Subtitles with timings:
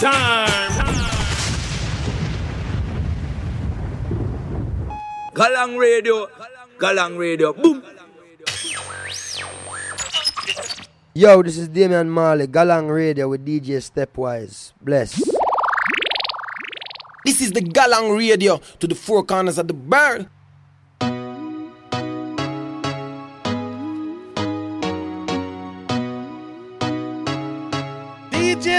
[0.00, 0.96] time.
[5.36, 6.26] Galang Radio,
[6.80, 7.84] Galang Radio, boom.
[11.12, 14.72] Yo, this is Damian Marley, Galang Radio with DJ Stepwise.
[14.80, 15.20] Bless.
[17.24, 20.28] This is the Galang Radio to the four corners of the world.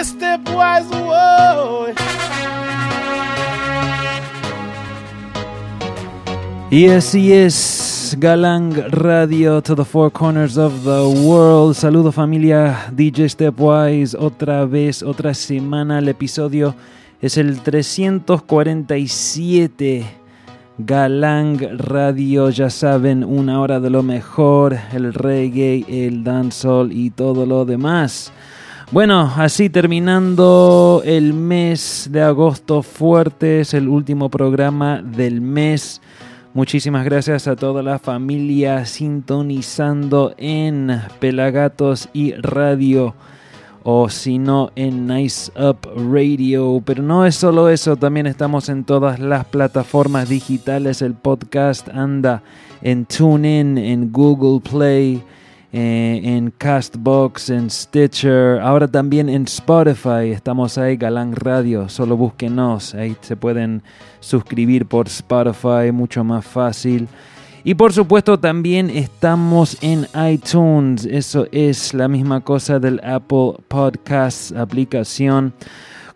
[0.04, 1.94] Stepwise, whoa.
[6.72, 11.76] Yes, yes, Galang Radio to the four corners of the world.
[11.76, 16.00] Saludo familia DJ Stepwise, otra vez, otra semana.
[16.00, 16.74] El episodio
[17.22, 20.04] es el 347.
[20.80, 27.46] Galang Radio, ya saben, una hora de lo mejor, el reggae, el dancehall y todo
[27.46, 28.34] lo demás.
[28.92, 36.02] Bueno, así terminando el mes de agosto fuerte, es el último programa del mes.
[36.54, 43.16] Muchísimas gracias a toda la familia sintonizando en Pelagatos y Radio
[43.84, 46.84] o si no en Nice Up Radio.
[46.86, 51.02] Pero no es solo eso, también estamos en todas las plataformas digitales.
[51.02, 52.44] El podcast anda
[52.82, 55.24] en TuneIn, en Google Play,
[55.74, 60.32] eh, en Castbox, en Stitcher, ahora también en Spotify.
[60.32, 61.88] Estamos ahí, Galán Radio.
[61.88, 63.82] Solo búsquenos, ahí se pueden
[64.20, 67.08] suscribir por Spotify, mucho más fácil.
[67.64, 74.56] Y por supuesto también estamos en iTunes, eso es la misma cosa del Apple Podcast
[74.56, 75.54] aplicación.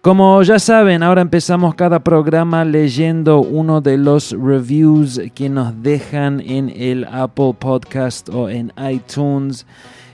[0.05, 6.41] Como ya saben, ahora empezamos cada programa leyendo uno de los reviews que nos dejan
[6.41, 9.65] en el Apple Podcast o en iTunes.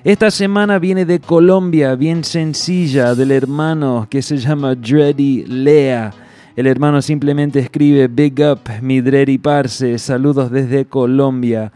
[0.06, 6.14] Esta semana viene de Colombia, bien sencilla, del hermano que se llama Dreddy Lea.
[6.62, 11.72] El hermano simplemente escribe Big Up, mi Dreddy Parse, saludos desde Colombia.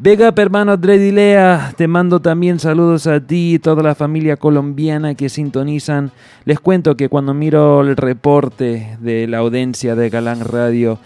[0.00, 4.36] Big Up, hermano Dreddy Lea, te mando también saludos a ti y toda la familia
[4.36, 6.10] colombiana que sintonizan.
[6.46, 10.98] Les cuento que cuando miro el reporte de la audiencia de Galán Radio,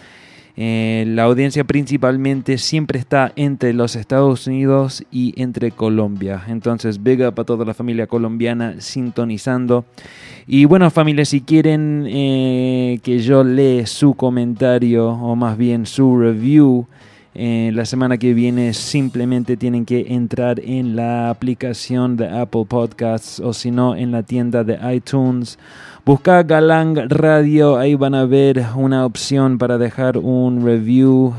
[0.60, 6.42] eh, la audiencia principalmente siempre está entre los Estados Unidos y entre Colombia.
[6.48, 9.84] Entonces, big up a toda la familia colombiana sintonizando.
[10.48, 16.18] Y bueno, familia, si quieren eh, que yo lea su comentario o más bien su
[16.18, 16.88] review,
[17.36, 23.38] eh, la semana que viene simplemente tienen que entrar en la aplicación de Apple Podcasts
[23.38, 25.56] o si no en la tienda de iTunes.
[26.08, 31.34] Busca Galang Radio, ahí van a ver una opción para dejar un review.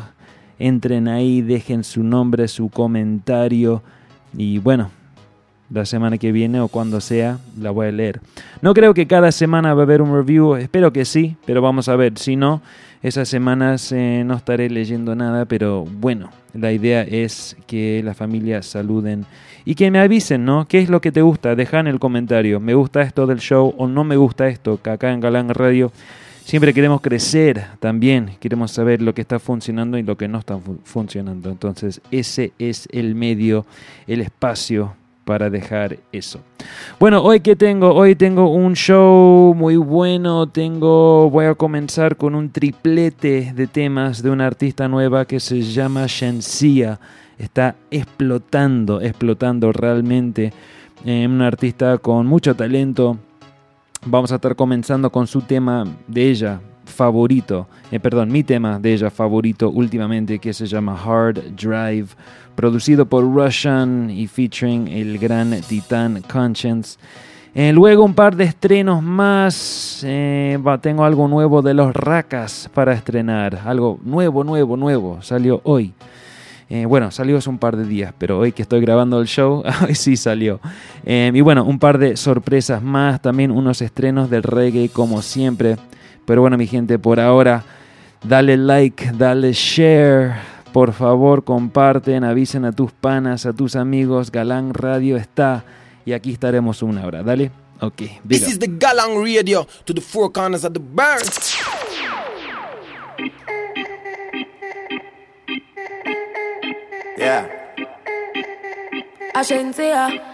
[0.60, 3.82] Entren ahí, dejen su nombre, su comentario
[4.38, 4.92] y bueno,
[5.72, 8.22] la semana que viene o cuando sea la voy a leer.
[8.62, 11.90] No creo que cada semana va a haber un review, espero que sí, pero vamos
[11.90, 12.20] a ver.
[12.20, 12.62] Si no,
[13.02, 18.62] esas semanas eh, no estaré leyendo nada, pero bueno, la idea es que la familia
[18.62, 19.26] saluden
[19.64, 20.68] y que me avisen, ¿no?
[20.68, 21.56] ¿Qué es lo que te gusta?
[21.56, 24.90] Deja en el comentario, me gusta esto del show o no me gusta esto, que
[24.90, 25.92] acá en Galán Radio
[26.44, 30.60] siempre queremos crecer también, queremos saber lo que está funcionando y lo que no está
[30.84, 31.52] funcionando.
[31.52, 33.66] Entonces ese es el medio,
[34.08, 34.96] el espacio
[35.30, 36.40] para dejar eso.
[37.00, 42.34] Bueno, hoy que tengo, hoy tengo un show muy bueno, tengo voy a comenzar con
[42.34, 47.00] un triplete de temas de una artista nueva que se llama Shensia.
[47.38, 50.52] Está explotando, explotando realmente.
[51.06, 53.20] Eh, una artista con mucho talento.
[54.04, 58.94] Vamos a estar comenzando con su tema de ella, favorito, eh, perdón, mi tema de
[58.94, 62.08] ella favorito últimamente que se llama Hard Drive,
[62.56, 66.98] producido por Russian y featuring el gran titán Conscience.
[67.56, 70.04] Eh, luego un par de estrenos más.
[70.06, 73.62] Eh, tengo algo nuevo de los Racas para estrenar.
[73.66, 75.22] Algo nuevo, nuevo, nuevo.
[75.22, 75.94] Salió hoy.
[76.88, 79.96] bueno, salió hace un par de días, pero hoy que estoy grabando el show, hoy
[79.96, 80.60] sí salió.
[81.04, 83.22] y bueno, un par de sorpresas más.
[83.22, 85.78] También unos estrenos del reggae como siempre.
[86.30, 87.64] Pero bueno, mi gente, por ahora,
[88.24, 90.36] dale like, dale share.
[90.72, 94.32] Por favor, comparten, avisen a tus panas, a tus amigos.
[94.32, 95.64] Galán Radio está
[96.06, 97.24] y aquí estaremos una hora.
[97.24, 97.50] Dale.
[97.82, 98.04] Ok.
[98.28, 101.34] This is the Galang Radio to the four corners of the world.
[107.18, 107.48] Yeah.
[109.34, 110.29] Agencia.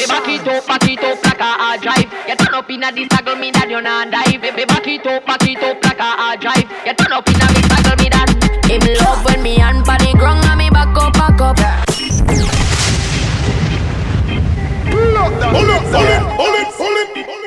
[0.00, 2.10] Me back it up, back it up like a hard drive.
[2.26, 4.40] You turn up inna the saddle, me that you not dive.
[4.40, 6.64] Me back it up, back it up like a hard drive.
[6.86, 8.32] You turn up inna the saddle, me that.
[8.64, 11.60] Him love when me hand on the ground and me back up, back up.
[14.88, 17.39] Pull up, pull it, pull it, pull it, pull it.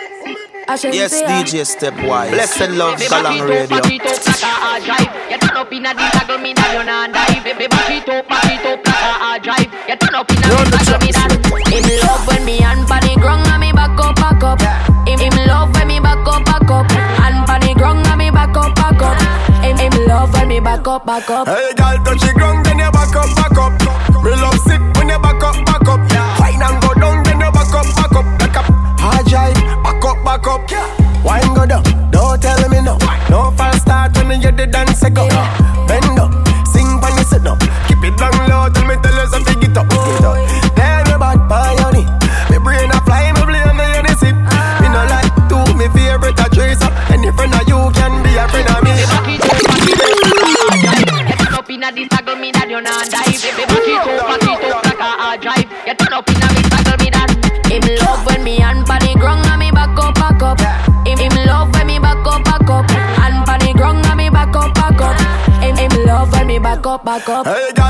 [0.68, 2.32] Yes, DJ Stepwise.
[2.32, 3.84] Blessed love, Me Galang back it up, Radio.
[3.84, 5.12] back it up like a hard drive.
[5.30, 7.44] You turn up inna the saddle, me that you not dive.
[7.44, 9.70] Me back it up, back it up like a hard drive.
[9.92, 11.32] You turn up inna the saddle, me that.
[11.68, 14.60] Him love when me hand pan the ground and me back up, back up.
[15.04, 16.88] Him, him love when me back up, back up.
[16.88, 19.20] Hand pan the ground and me back up, back up.
[19.60, 21.48] Him, him love when me back up, back up.
[21.48, 23.28] Hey, girl, touch the ground, then you back up,
[31.68, 32.98] go down, don't tell me no.
[33.30, 35.28] No false start when you the dance go.
[35.88, 36.32] Bend up,
[67.20, 67.46] back up.
[67.46, 67.83] Hey,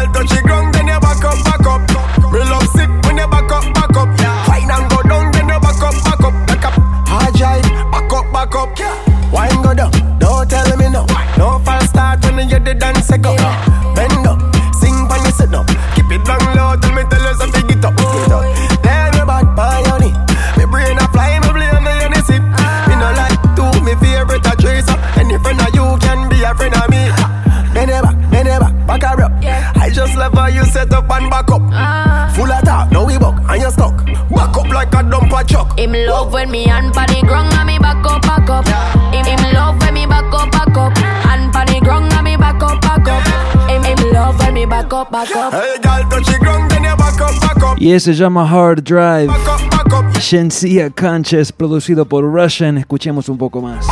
[47.78, 49.28] Y ese se llama Hard Drive.
[49.28, 52.78] Back up, back up, Shensia Conches, producido por Russian.
[52.78, 53.86] Escuchemos un poco más.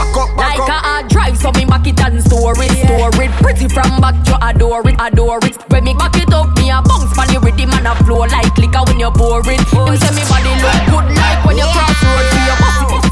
[1.10, 3.32] drive, so me back it and store it, store it.
[3.42, 5.58] Pretty from back to adore it, adore it.
[5.70, 8.58] When me back it up, me a bounce pan the rhythm and a flow like
[8.58, 9.60] liquor when you pour it.
[9.60, 12.26] Him say me body look good like when you cross road.
[12.32, 12.58] See your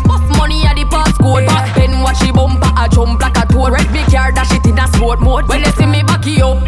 [0.08, 1.48] bus money at the passcode.
[1.48, 3.72] Back then watch the bumper a jump like a toad.
[3.74, 5.48] Red big car dash it in a sport mode.
[5.48, 6.64] When they see me back it up,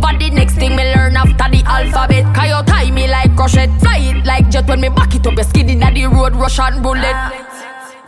[0.00, 2.24] over the next thing me learn after the alphabet.
[2.34, 5.34] Can you tie me like crochet, fly it like jet when me back it up,
[5.34, 7.16] your skin inna the road, Russian bullet.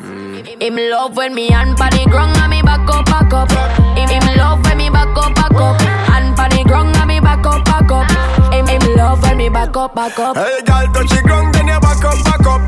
[0.00, 0.62] Mm.
[0.62, 3.50] Him love when me hand pan the ground and me back up, back up.
[3.96, 5.80] Him, him love when me back up, back up.
[6.08, 8.08] Hand pan the ground and me back up, back up.
[8.52, 10.36] Him, him love when me back up, back up.
[10.36, 12.60] Hey, girl, touch the ground, then you back up, back up.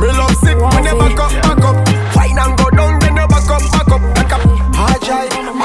[0.00, 1.76] Me love sick when you back up, back up.
[2.14, 4.02] Fine and go down, then you back up, back up.
[4.16, 4.38] Like a
[4.74, 5.59] hard drive, back up, up.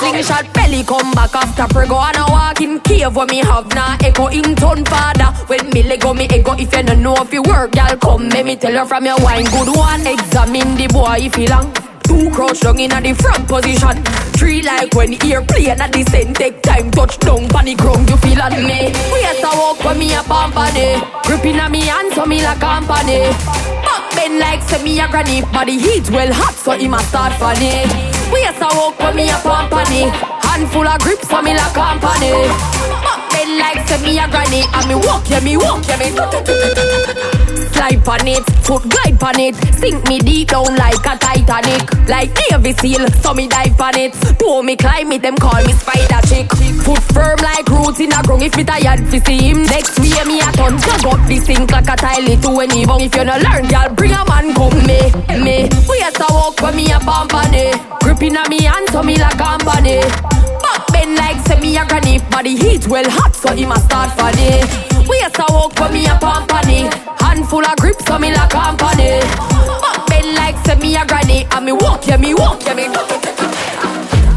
[0.00, 3.96] Slingshot belly come back after prego and a walk in cave when me have na
[4.02, 5.30] echo in ton father.
[5.46, 8.44] When me lego me ego if you no know if you work, y'all come let
[8.44, 10.06] me tell you from your wine good one.
[10.06, 11.72] Examine the boy if he long.
[12.04, 14.02] Two crouch down in a the front position.
[14.38, 18.16] Three like when airplane at the same take time touch down pan the ground you
[18.16, 18.88] feel on me.
[19.12, 21.04] We to walk when me a pampane.
[21.24, 23.79] Gripping on me hand so me like company.
[23.90, 25.42] Back bend like me a granny.
[25.42, 27.82] Body heat well hot so he must start funny.
[28.32, 30.10] We to walk when me a pampane.
[30.46, 32.79] Handful of grips for me like company.
[33.10, 34.62] Back bend like say me a granny.
[34.70, 36.14] And me walk yeah me walk yeah me.
[37.74, 39.56] Slide on it, foot glide on it.
[39.78, 41.90] Sink me deep down like a Titanic.
[42.06, 44.14] Like Navy SEAL, so me dive on it.
[44.38, 46.46] Pull me climb it, them call me spider chick.
[46.84, 48.42] Foot firm like roots in a ground.
[48.42, 50.78] If it a yard fi see him next way, me a ton.
[50.78, 53.00] Plug up the sink like a tile to any bong.
[53.00, 55.10] If you no learn, y'all bring a man come me,
[55.42, 55.66] me.
[55.88, 57.74] We to walk when me a pampane.
[58.00, 59.98] Gripping on me hand, so me like company.
[60.62, 62.18] Back bend like me a granny.
[62.30, 64.60] Body heat well hot, so he must start for day.
[65.08, 66.92] We to walk for me a pampani.
[67.20, 69.20] Handful of grip, so me like company.
[69.82, 71.46] Back bend like me a granny.
[71.50, 72.88] And me walk, yeah, me walk, yeah, me.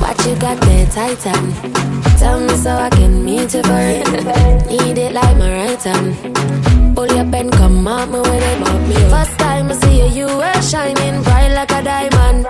[0.02, 1.54] What you got there, Titan?
[2.18, 4.08] Tell me so I can meet you for it.
[4.70, 6.96] Need it like my right hand.
[6.96, 8.96] Pull your pen, come out me when it me.
[9.10, 12.46] First time I see you, you were shining bright like a diamond.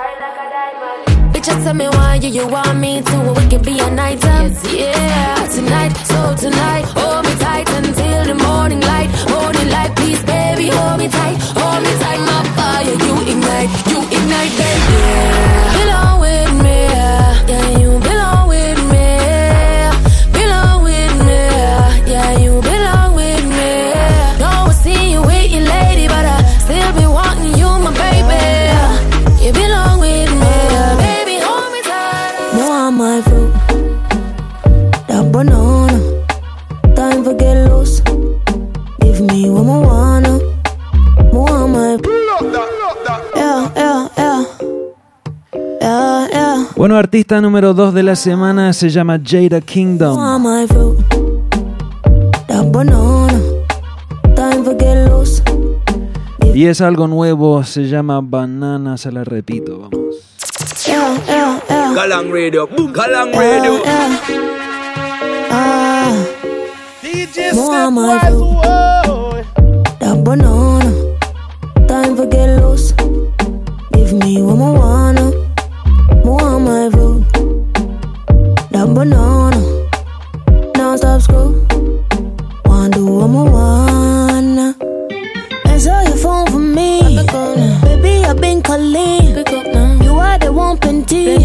[1.63, 3.33] Tell me why you, you want me to.
[3.37, 4.51] We can be a night time.
[4.69, 9.09] Yeah, tonight, so tonight, hold me tight until the morning light.
[9.29, 11.37] Morning light, please, baby, hold me tight.
[11.55, 14.93] Hold me tight, my fire, you ignite, you ignite, baby.
[14.93, 15.72] Yeah.
[46.93, 50.15] Bueno, artista número 2 de la semana se llama Jada Kingdom.
[56.53, 60.17] Y es algo nuevo, se llama Banana, se la repito, vamos.
[61.95, 63.81] Galang Radio, boom, Galang Radio.
[67.01, 68.37] DJ Stepwise,
[70.23, 70.93] banana,
[71.87, 72.62] time for get
[88.83, 89.33] Calling.
[89.33, 90.03] Pick up now.
[90.03, 91.37] You are the one plenty.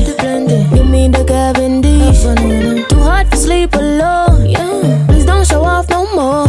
[0.75, 1.23] Give me the
[1.83, 2.85] D.
[2.89, 4.47] Too hard to sleep alone.
[4.47, 5.07] Yeah.
[5.07, 6.47] Please don't show off no more.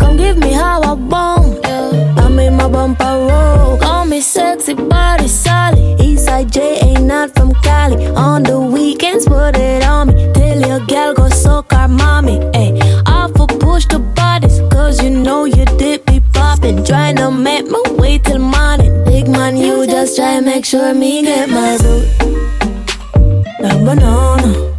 [0.00, 1.66] Come give me how I want.
[1.66, 3.78] I made my bumper roll.
[3.78, 5.98] Call me sexy body solid.
[5.98, 8.06] Eastside J ain't not from Cali.
[8.08, 10.30] On the weekends, put it on me.
[10.34, 12.38] Tell your gal go soak our mommy.
[12.54, 12.78] Ay,
[13.34, 14.60] for push the bodies.
[14.70, 15.64] Cause you know you
[20.12, 22.06] just try and make sure me get my boot.
[23.60, 24.71] That banana.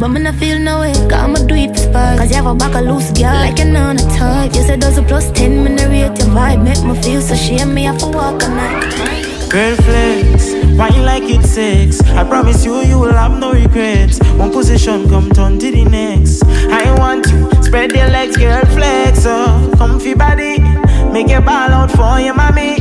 [0.00, 0.94] But me not feel no way.
[0.94, 2.18] Cause I'ma do it for spark.
[2.18, 3.34] Cause you have a back a loose girl.
[3.34, 4.54] Like you're on a type.
[4.54, 6.64] You said there's a plus 10, me not rate your vibe.
[6.64, 9.50] Make me feel so shame me, I to walk a night.
[9.50, 12.00] Girl flex, wine like it's sex.
[12.16, 14.18] I promise you, you will have no regrets.
[14.38, 16.44] One position, come turn to the next.
[16.44, 19.26] I want you, spread your legs, girl flex.
[19.26, 20.60] Oh, comfy body,
[21.12, 22.76] make a ball out for your mommy.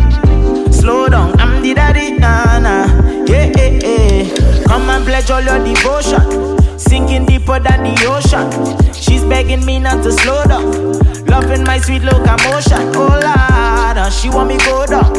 [0.72, 2.86] Slow down, I'm the daddy, nah nah.
[3.26, 4.64] Yeah, yeah, yeah.
[4.68, 6.59] Come and pledge all your devotion.
[6.80, 8.48] Sinking deeper than the ocean.
[8.94, 10.94] She's begging me not to slow down.
[11.26, 12.96] Loving my sweet locomotion.
[12.96, 15.14] Oh Lord, she want me go down.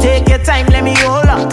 [0.00, 1.48] Take your time, let me hold on.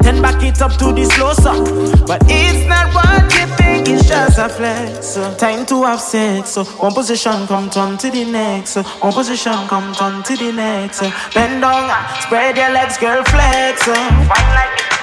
[0.00, 1.64] Then back it up to the slow song.
[2.06, 5.06] But it's not what you think, it's just a flex.
[5.06, 6.50] So time to have sex.
[6.50, 8.70] So one position come turn to the next.
[8.70, 10.98] So one position come turn to the next.
[11.00, 11.90] So bend down,
[12.22, 13.84] spread your legs, girl flex.
[13.84, 14.98] So one like it's.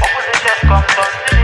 [0.00, 1.39] One position come turn to the next.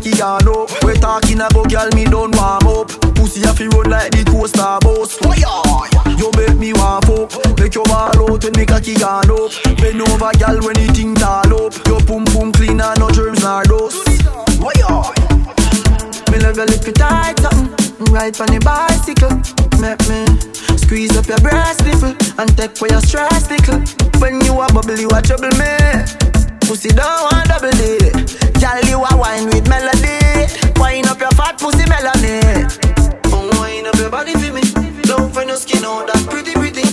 [0.00, 0.84] Cocky gone up.
[0.84, 2.88] We talking about girl, me don't warm up.
[3.14, 5.20] Pussy a fi run like the coaster bus.
[6.16, 7.28] You make me warm up.
[7.60, 9.52] Make your ball out when the cocky gone up.
[9.76, 11.76] Bend over, girl, when the thing tall up.
[11.86, 14.08] Your pum pum clean and no germs nor dust.
[16.30, 18.04] Me love your little tight something.
[18.08, 19.36] Ride on the bicycle.
[19.84, 20.24] Make me
[20.80, 23.84] squeeze up your breast nipple and take away your stress tickle.
[24.20, 26.39] When you a bubble, you a trouble me.
[26.70, 27.98] Pussy don't want double D.
[28.60, 30.46] Girl, you a wine with melody.
[30.78, 32.62] Wine up your fat pussy melody.
[33.58, 34.62] Wine up your body for me.
[35.02, 36.89] Don't find your skin out that pretty pretty.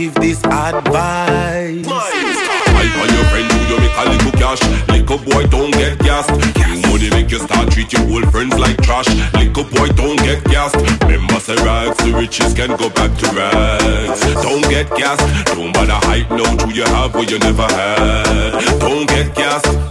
[0.00, 1.84] Give this advice.
[1.84, 4.62] Hype on your friend who you make a little cash.
[4.88, 6.30] Little boy don't get gassed.
[6.56, 9.08] King money make you start treat your old friends like trash.
[9.34, 10.76] Little boy don't get gassed.
[11.02, 14.20] Remember say rags, the riches can go back to rags.
[14.40, 15.26] Don't get gassed.
[15.52, 18.80] Don't bother hype no who you have what you never had.
[18.80, 19.89] Don't get gassed.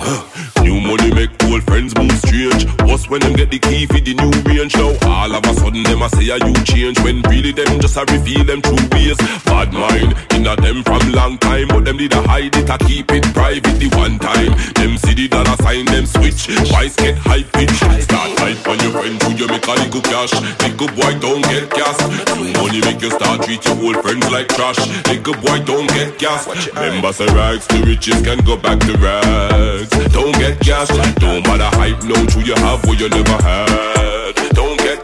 [3.09, 4.93] When them get the key for the new range now?
[5.09, 8.05] All of a sudden them a say a you change when really them just a
[8.05, 9.17] reveal them true ways.
[9.45, 12.77] Bad mind in a them from long time, but them did a hide it a
[12.85, 14.53] keep it private the one time.
[14.75, 16.51] Them see the dollar sign them switch.
[16.69, 17.73] Twice get high pitch.
[18.03, 20.33] Start hype on your friend who you make a little cash.
[20.61, 21.97] Little boy don't get gas.
[22.59, 24.79] Money make you start treat your old friends like trash.
[25.07, 26.45] Little boy don't get gas.
[26.75, 29.89] Remember say rags the riches can go back to rags.
[30.13, 30.89] Don't get get gas.
[31.19, 33.07] Don't matter hype, no true you have what you.
[33.07, 34.99] Don't get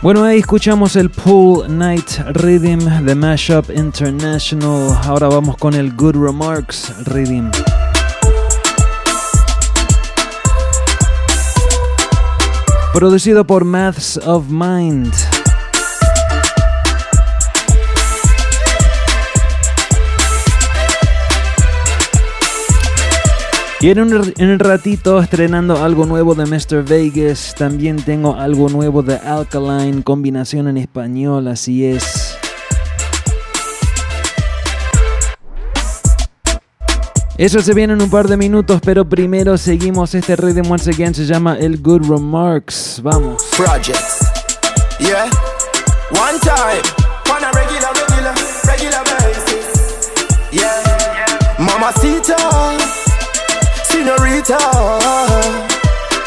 [0.00, 4.98] Bueno, ahí escuchamos el Pool Night Rhythm de Mashup International.
[5.04, 7.50] Ahora vamos con el Good Remarks Rhythm.
[12.92, 15.12] Producido por Maths of Mind.
[23.80, 26.84] Y en un, en un, ratito estrenando algo nuevo de Mr.
[26.84, 27.54] Vegas.
[27.58, 32.31] También tengo algo nuevo de Alkaline, combinación en español, así es.
[37.42, 41.12] Eso se viene en un par de minutos, pero primero seguimos este rhythm once again,
[41.12, 43.00] se llama El Good Remarks.
[43.02, 43.42] Vamos.
[43.56, 44.20] Projects.
[45.00, 45.24] Yeah.
[46.12, 46.84] One time.
[47.34, 50.12] On a regular, regular, regular basis.
[50.52, 51.58] Yeah.
[51.58, 52.36] Mamacita.
[53.90, 54.58] senorita.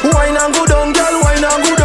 [0.04, 1.85] Wine and go down, girl, wine and go down.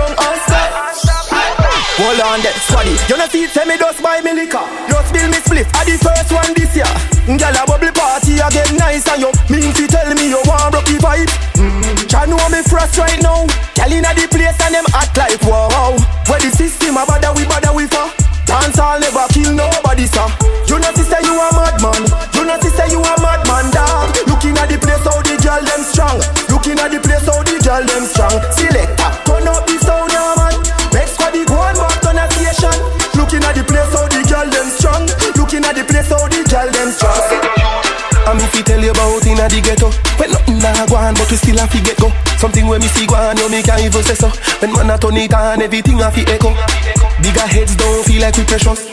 [2.21, 2.93] Hold on there, squaddy.
[3.09, 4.61] You know see, tell me just buy me liquor.
[4.93, 6.93] Just bill me split, I the first one this year.
[7.25, 10.69] Girl, a bubble party, I get nice and you mean to tell me you want
[10.77, 11.33] rocky vibe.
[11.57, 11.81] Mm.
[12.13, 13.49] Try know me frost right now.
[13.73, 15.97] Girl inna the place and them act like wow.
[16.29, 18.05] Where the system a bother we bother we for.
[18.45, 20.29] Dance all never kill nobody, sir.
[20.69, 22.05] You know sister, you a madman.
[22.37, 24.13] You know sister, you a madman, dog.
[24.29, 26.21] Looking at the place how the girl them strong.
[26.53, 28.37] Looking at the place how the girl them strong.
[28.53, 29.80] Selector, turn up the
[33.31, 35.07] Looking at the place how the girl them strong.
[35.39, 37.15] Looking at the place how the girl them strong.
[38.27, 41.15] I'm if you tell you about in a the ghetto When nothing nah go on
[41.15, 42.11] but we still have to get go.
[42.43, 44.35] Something when me see go on you me can't even say so.
[44.59, 46.51] When man a turn it on everything have to echo.
[47.23, 48.91] Bigger heads don't feel like we precious.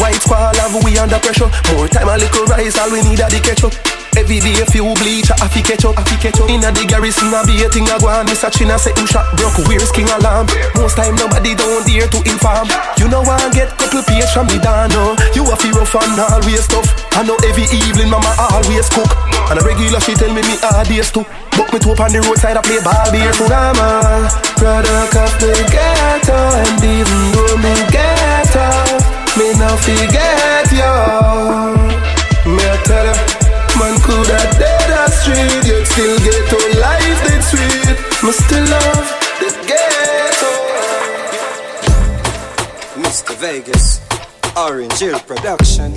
[0.00, 1.52] White squall have we under pressure.
[1.76, 4.86] More time a little rise all we need a the ketchup Every day a few
[5.02, 6.46] bleach, I fi catch up, a fi catch up.
[6.46, 8.94] Inna the garrison a be a thing a go on Miss a chin a set
[8.94, 10.46] him shot broke, where's king alarm?
[10.78, 12.70] Most time nobody don't dare to inform.
[12.94, 16.14] You know I get couple page from me down no You a fi rough and
[16.30, 16.86] always tough.
[17.18, 19.10] I know every evening mama always cook.
[19.50, 21.26] And a regular she tell me me hardest too.
[21.58, 25.14] Book me to up on the roadside I play ball beer food I'm a product
[25.18, 28.66] of the ghetto And even though me ghetto
[29.38, 30.94] Me no forget you
[32.46, 33.33] Me I tell you
[33.78, 37.98] Man could have dead a street Yet still get to life that sweet.
[38.22, 39.08] Me still love
[39.42, 40.52] the ghetto.
[43.02, 43.34] Mr.
[43.36, 44.00] Vegas
[44.56, 45.92] Orange Hill Production.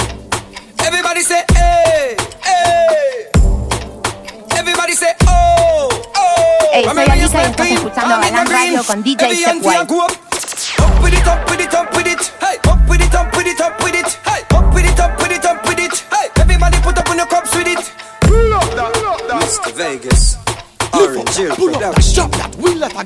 [0.84, 3.30] Everybody say hey, hey.
[4.58, 6.70] Everybody say oh, oh.
[6.74, 11.04] Hey, soy Alisa y estás escuchando Balan Radio con DJ Stepwise Up.
[11.04, 12.32] With it, up with it, up with it.
[12.42, 14.08] Hey, up with it, up with it, up with it.
[14.26, 15.67] Hey, up with it, up with it, up with it
[19.48, 19.72] Mr.
[19.76, 20.38] Vegas
[20.92, 22.30] Orange Hill Production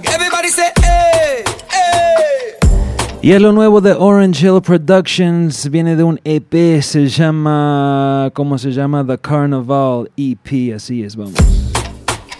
[0.08, 6.19] Everybody say hey, hey Y es lo nuevo de Orange Hill Productions, viene de un
[6.23, 9.06] EP, se llama, ¿cómo se llama?
[9.06, 11.36] The Carnival EP, así es, vamos.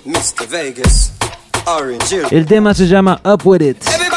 [0.03, 0.47] Mr.
[0.49, 1.13] Vegas,
[1.67, 2.25] Orange Hill.
[2.31, 3.87] El tema se llama Up With It.
[3.87, 4.11] Everybody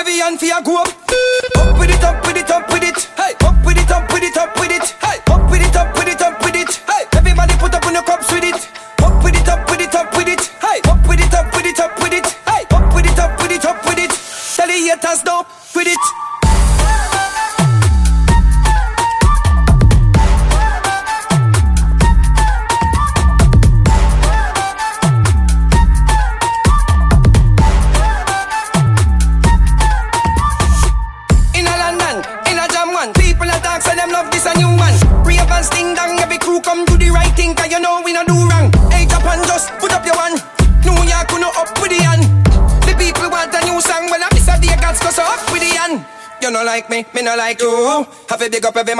[0.00, 0.88] Every hand for go up.
[0.88, 3.04] Up with it, up with it, up with it.
[3.20, 4.96] Hey, up with it, up with it, up with it.
[4.96, 6.72] Hey, up with it, up with it, up with it.
[6.88, 8.70] Hey, everybody put up on your cups with it.
[9.02, 10.40] Up with it, up with it, up with it.
[10.64, 12.26] Hey, up with it, up with it, up with it.
[12.48, 14.10] Hey, up with it, up with it, up with it.
[14.56, 16.79] Tell the haters no with it.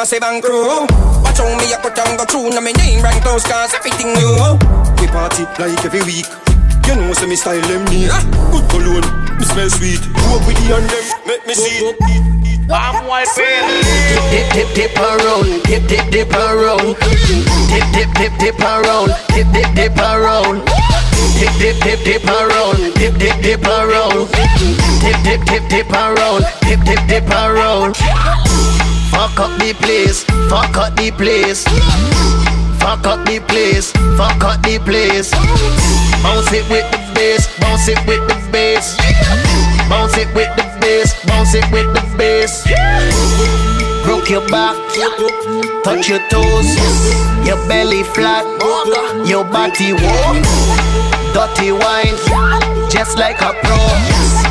[0.01, 0.87] Big up every crew.
[1.21, 4.15] Watch how me a cut and go through Now me name rank close cause everything
[4.15, 4.57] new.
[5.01, 6.27] We party like every week.
[6.89, 8.09] You know, say me style them neat.
[8.51, 9.05] Good cologne,
[9.37, 10.01] me smell sweet.
[10.01, 11.85] Go with the and them, make me see.
[11.85, 11.97] It.
[12.73, 16.97] I'm white Dip, dip, dip around, dip, dip, dip around.
[17.69, 20.65] Dip, dip, dip, dip around, dip, dip, dip around.
[21.39, 24.33] Dip, dip, dip, dip around, dip, dip, dip around.
[25.05, 28.80] Dip, dip, dip, dip around, dip, dip, dip around.
[29.21, 31.65] Fuck up the place, fuck up the place.
[32.81, 35.31] Fuck up the place, fuck up the place.
[36.23, 38.97] Bounce it with the bass, bounce it with the bass.
[39.91, 42.65] Bounce it with the bass, bounce it with the bass.
[44.05, 44.75] Broke your back,
[45.85, 46.73] touch your toes,
[47.45, 48.47] your belly flat,
[49.29, 50.41] your body warm.
[51.37, 52.17] Dirty wine,
[52.89, 53.77] just like a pro.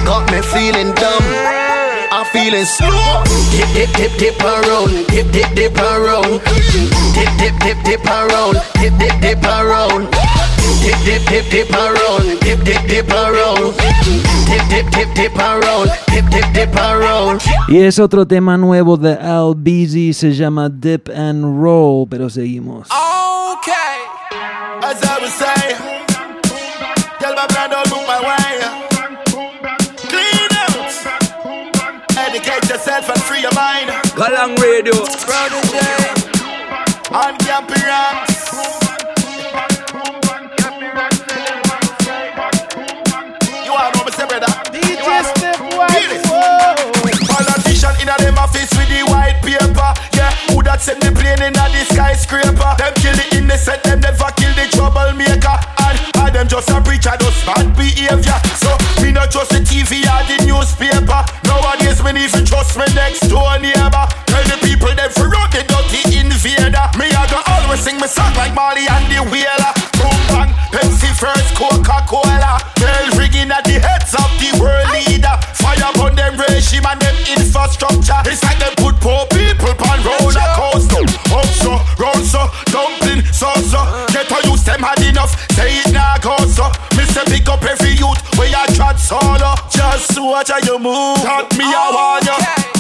[0.05, 1.68] Got me feeling dumb.
[2.11, 3.23] I'm feeling slow.
[3.51, 5.07] Dip, dip, dip, dip around.
[5.07, 6.41] Dip, dip, dip around.
[7.13, 8.57] Dip, dip, dip, dip around.
[8.81, 10.09] Dip, dip, dip around.
[10.81, 12.39] Dip, dip, dip, dip around.
[12.41, 13.75] Dip, dip, dip around.
[14.49, 15.89] Dip, dip, dip, dip around.
[16.07, 17.41] Dip, dip, dip around.
[17.67, 22.87] Y es otro tema nuevo de Al Beezy, se llama Dip and Roll, pero seguimos.
[22.89, 23.99] Okay.
[24.81, 25.48] As I was saying,
[33.39, 33.89] free your mind.
[34.15, 34.93] Galang Radio.
[35.23, 36.09] Proud of day.
[37.11, 38.35] On Campy Rocks.
[43.65, 44.51] You all know me say, brother.
[44.73, 45.57] DJ Step
[45.91, 46.25] Hear this.
[47.29, 49.91] Politician in a them office with the white paper.
[50.13, 52.71] Yeah, who that send the plane in a the skyscraper?
[52.77, 55.55] Them kill the innocent, them never kill the troublemaker.
[55.85, 58.39] And, and them just a preacher, just bad behavior.
[58.59, 61.18] So me not trust the TV or the newspaper.
[63.09, 64.05] Next door neighbor.
[64.29, 66.85] Tell the people them for road the dirty invader.
[67.01, 69.73] Me I go always sing my song like Marley and the Wheeler.
[69.97, 72.61] Boom bang, Pepsi first, Coca-Cola.
[72.77, 75.33] Bell ringing at the heads of the world leader.
[75.57, 78.21] Fire on them regime and them infrastructure.
[78.29, 81.01] It's like them put poor people on roller coaster.
[81.33, 83.81] Up so, round so, dumpling, so so.
[84.13, 85.33] Get a use them had enough.
[85.57, 86.69] Say it now, go so.
[86.93, 87.25] Mr.
[87.25, 89.57] Pick up every youth where you trot solo.
[89.73, 91.25] Just watch how you move.
[91.25, 92.78] Taught me I want you.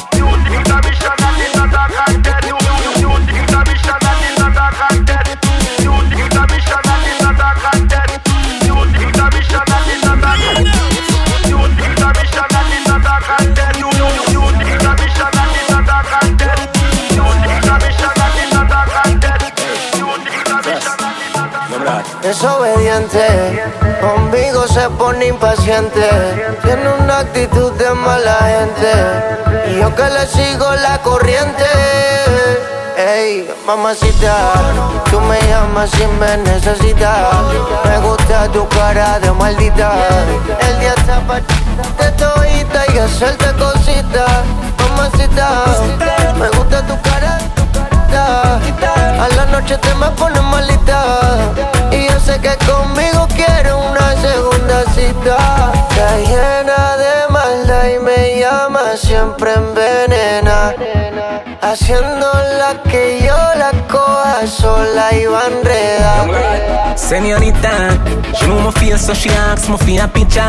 [22.29, 23.65] Desobediente,
[23.99, 26.07] conmigo se pone impaciente.
[26.61, 29.71] Tiene una actitud de mala gente.
[29.71, 31.65] Y yo que le sigo la corriente.
[32.95, 34.35] Ey, mamacita,
[35.09, 37.33] tú me llamas si me necesitas.
[37.85, 39.91] Me gusta tu cara de maldita.
[40.59, 44.29] El día está pa' de todita y hacerte cositas.
[44.77, 45.65] Mamacita,
[46.37, 47.39] me gusta tu cara.
[49.19, 51.18] A la noche te me pones malita.
[59.19, 60.73] Siempre envenena.
[61.69, 66.97] Haciendo la que yo la coja sola y va enredada.
[66.97, 67.95] Senorita,
[68.33, 70.41] she know my face so she asks me for a picture.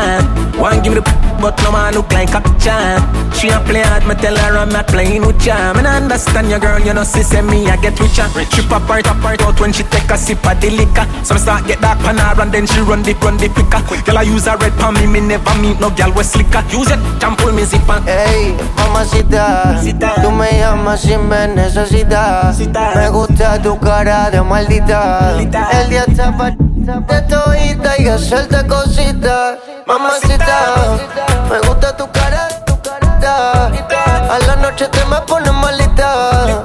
[0.57, 2.97] One give me the but no man look like a picture.
[3.33, 5.73] She a play hard, me tell her I'm not playing with ya.
[5.73, 8.27] Me not understand your girl, you know she say me I get richer.
[8.49, 11.05] She pop right up right out when she take a sip of the liquor.
[11.23, 13.81] So me start get dark pan her and then she run the run the quicker.
[14.05, 16.63] Girl I use a red pan me, me never meet no girl with slicker.
[16.69, 18.01] Use it, jump pull me zipper.
[18.05, 19.81] Hey, mamacita,
[20.21, 22.57] tú me llamas si me necesitas.
[22.95, 25.35] Me gusta tu cara de maldita.
[25.39, 29.57] El día está pa' de todita y hacerte cositas.
[29.85, 30.97] Mamacita,
[31.49, 33.67] me gusta tu cara, tu carita.
[34.35, 36.63] A la noche te me pones malita.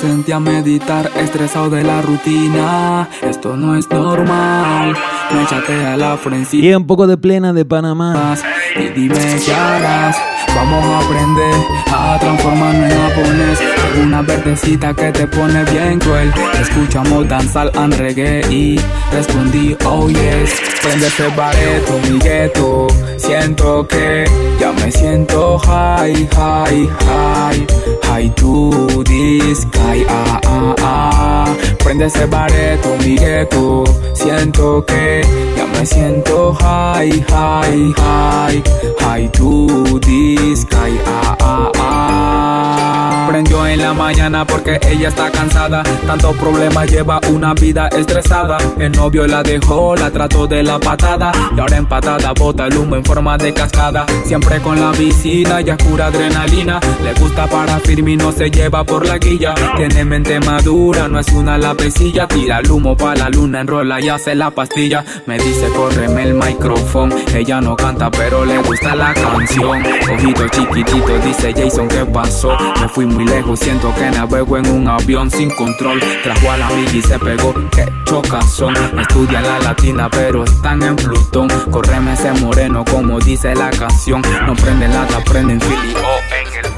[0.00, 3.08] Me sentí a meditar, estresado de la rutina.
[3.20, 4.94] Esto no es normal.
[5.32, 6.64] Me chatea la frencita.
[6.64, 8.36] Y un poco de plena de Panamá.
[8.76, 10.16] Y dime qué harás.
[10.54, 11.54] Vamos a aprender
[11.92, 13.58] a transformarnos en japonés.
[14.02, 16.32] Una verdecita que te pone bien cruel.
[16.60, 18.80] Escuchamos danzar and reggae y
[19.12, 20.50] respondí, oh yes.
[20.82, 22.86] Prende ese bareto, mi gueto.
[23.16, 24.24] Siento que
[24.60, 27.66] ya me siento high, high, high.
[28.04, 31.54] High to the sky, ah, ah, ah.
[31.82, 33.84] Prende ese bareto, mi gueto.
[34.14, 35.22] Siento que
[35.56, 38.62] ya me siento high, high, high.
[39.00, 43.26] High to the sky, ah, ah, ah.
[43.28, 45.82] Prendió en la mañana porque ella está cansada.
[46.06, 48.58] Tantos problemas lleva una vida estresada.
[48.78, 51.32] El novio la dejó, la trató de la patada.
[51.56, 54.06] Y ahora empatada bota el humo en forma de cascada.
[54.24, 56.80] Siempre con la visita, ya cura adrenalina.
[57.02, 59.54] Le gusta para firme y no se lleva por la guilla.
[59.76, 62.26] Tiene mente madura, no es una lapecilla.
[62.26, 65.04] Tira el humo para la luna, enrola y hace la pastilla.
[65.26, 67.14] Me dice, córreme el micrófono.
[67.34, 69.82] Ella no canta, pero le gusta la canción.
[70.12, 72.56] Ojito chiquitito, dice Jason, ¿qué pasó?
[72.80, 76.00] Me fui muy lejos, siento que navego en un avión sin control.
[76.22, 78.74] Trajo a la amiga y se pegó, que chocazón.
[78.98, 81.48] Estudia la latina, pero están en Plutón.
[81.70, 84.22] Correme ese moreno, como dice la canción.
[84.46, 86.72] No prenden lata, prenden Philly o en el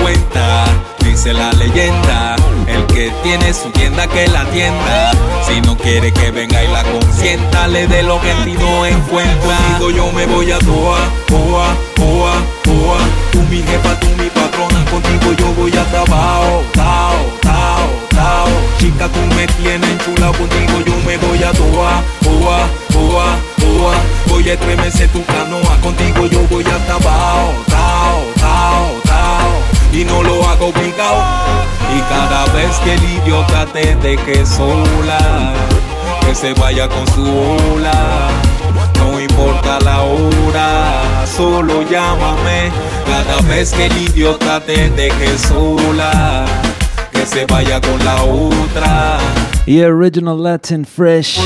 [0.00, 0.64] cuenta,
[1.04, 2.36] dice la leyenda,
[2.66, 5.12] el que tiene su tienda que la tienda,
[5.46, 8.86] si no quiere que venga y la consienta, le dé lo que en ti no
[8.86, 9.56] encuentra.
[9.78, 12.32] Contigo yo me voy a toa, toa, toa,
[12.80, 12.98] toa,
[13.32, 19.08] tú mi jefa, tú mi patrona, contigo yo voy a trabajo, tao, tao, tao, chica
[19.08, 22.60] tú me tienes chula, contigo yo me voy a toa, toa,
[22.92, 23.28] toa,
[23.60, 23.94] toa,
[24.28, 29.50] voy a estremecer tu canoa, contigo yo voy a trabajo, tao, tao, tao.
[29.92, 31.20] Y no lo hago obligado.
[31.96, 35.52] Y cada vez que el idiota te deje sola,
[36.24, 37.24] que se vaya con su
[37.74, 38.49] ola.
[39.00, 42.70] No importa la hora, solo llámame.
[43.06, 46.44] Cada vez que el idiota te deje sola,
[47.12, 49.18] que se vaya con la otra.
[49.66, 51.38] Y Original Latin Fresh.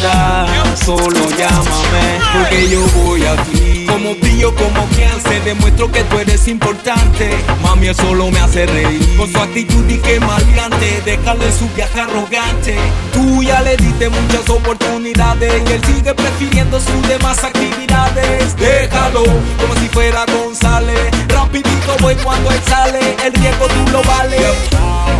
[0.85, 3.87] Solo llámame, porque yo voy aquí.
[3.87, 4.85] Como brillo, como
[5.29, 7.31] se demuestro que tú eres importante.
[7.63, 9.17] Mami, eso solo me hace reír.
[9.17, 12.77] Con su actitud y que maleante, déjale su viaje arrogante.
[13.13, 18.57] Tú ya le diste muchas oportunidades y él sigue prefiriendo sus demás actividades.
[18.57, 21.11] Déjalo como si fuera González.
[21.29, 24.37] Rapidito voy cuando él sale, el riesgo tú lo vale.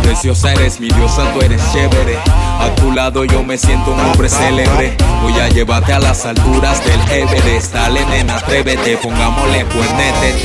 [0.05, 2.19] Preciosa eres mi diosa, tú eres chévere.
[2.59, 4.95] A tu lado yo me siento un hombre célebre.
[5.23, 7.73] Voy a llevarte a las alturas del Everest.
[7.73, 10.35] Dale, nena, atrévete, pongámosle puernete.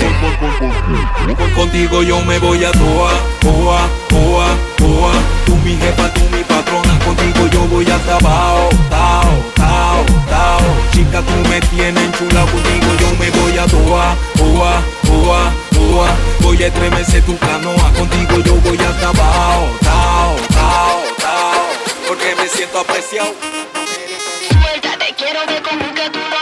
[1.55, 4.47] Contigo yo me voy a toa, toa, toa,
[4.79, 5.13] toa.
[5.45, 6.99] Tú mi jefa, tú mi patrona.
[7.05, 10.61] Contigo yo voy a trabajo, tao, tao, tao.
[10.93, 12.47] Chica, tú me tienes chula.
[12.47, 15.53] Contigo yo me voy a toa, toa, toa,
[15.91, 16.09] toa.
[16.41, 17.93] Voy a estremecer tu canoa.
[17.99, 21.63] Contigo yo voy a trabajo, tao, tao, tao.
[22.09, 23.35] Porque me siento apreciado.
[24.49, 26.37] Suéltate, quiero ver cómo que tú lo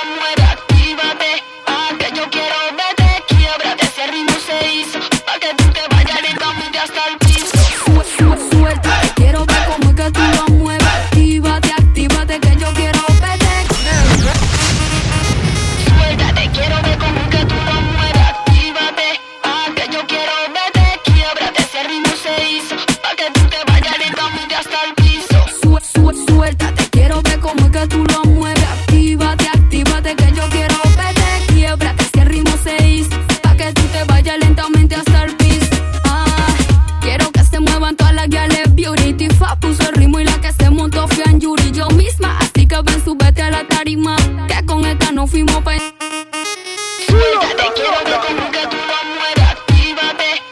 [45.38, 45.76] fuimos pa'.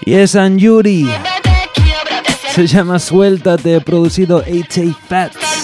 [0.04, 1.08] Y es Anjuri.
[2.54, 5.55] Se llama Suéltate, producido AJ Fats.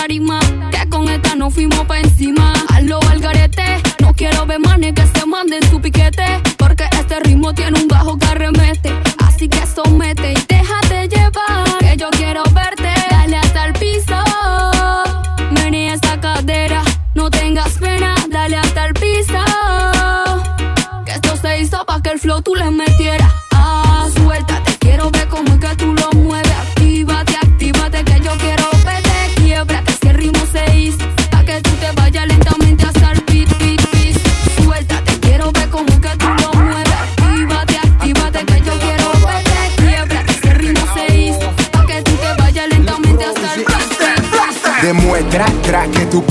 [0.00, 0.39] dari mana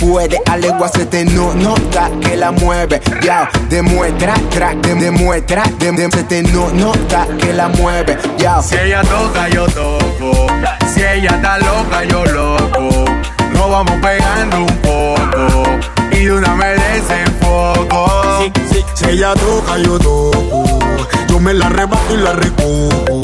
[0.10, 3.00] puede, a lengua se te no nota que la mueve.
[3.22, 8.17] Ya, demuestra, tra, demuestra, de, de, se te no nota que la mueve.
[8.38, 8.62] Ya.
[8.62, 10.48] Si ella toca, yo toco.
[10.93, 13.06] Si ella está loca, yo loco.
[13.54, 15.63] Nos vamos pegando un poco.
[16.12, 18.41] Y de una me desenfoco.
[18.41, 18.86] Sí, sí.
[18.95, 20.80] Si ella toca, yo toco.
[21.28, 23.22] Yo me la rebato y la recojo.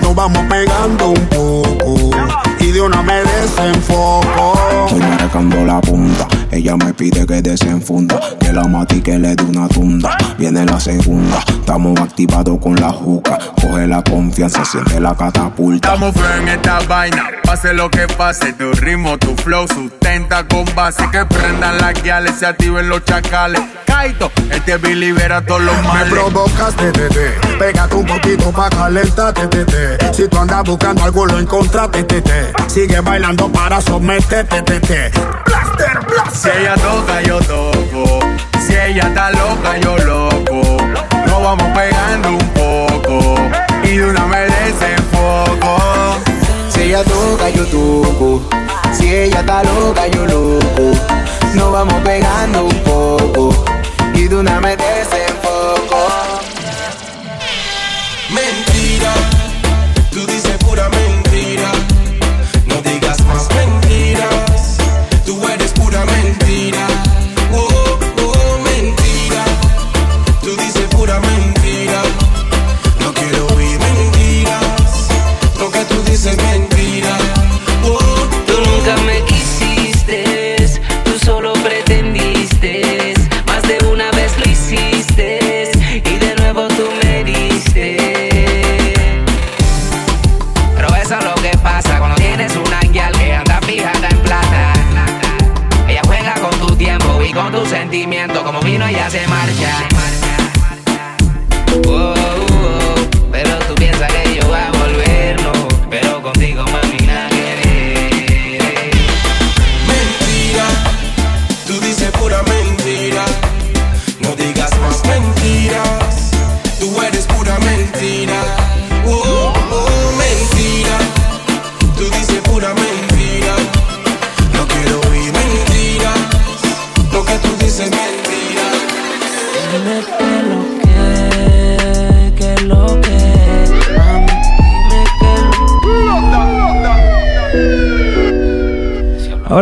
[0.00, 2.14] Nos vamos pegando un poco
[2.64, 4.54] y de una me desenfoco.
[4.88, 9.34] Soy marcando la punta, ella me pide que desenfunda, que la mate y que le
[9.34, 10.16] dé una tunda.
[10.38, 15.94] Viene la segunda, estamos activados con la juca, coge la confianza, siente la catapulta.
[15.94, 21.08] Estamos en esta vaina Pase lo que pase, tu ritmo, tu flow, sustenta con base.
[21.12, 23.62] Que prendan las guiales, se activen los chacales.
[23.86, 26.10] Kaito, este beat libera todos los males.
[26.10, 27.08] Me provocas, tete,
[27.56, 29.48] Pégate un poquito pa' calentarte.
[30.12, 32.04] Si tú andas buscando algo, lo encontraste.
[32.66, 35.12] Sigue bailando para someterte, tete.
[35.46, 36.32] Blaster, blaster.
[36.32, 38.18] Si ella toca, yo toco.
[38.66, 39.53] Si ella está loca,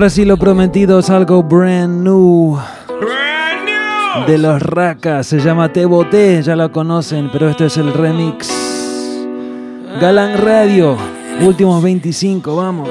[0.03, 2.59] Ahora sí, lo prometido es algo brand new.
[2.89, 4.27] Brand new.
[4.27, 8.51] De los Racas, se llama Te Boté, ya lo conocen, pero este es el remix.
[10.01, 10.97] Galán Radio,
[11.41, 12.89] últimos 25, vamos.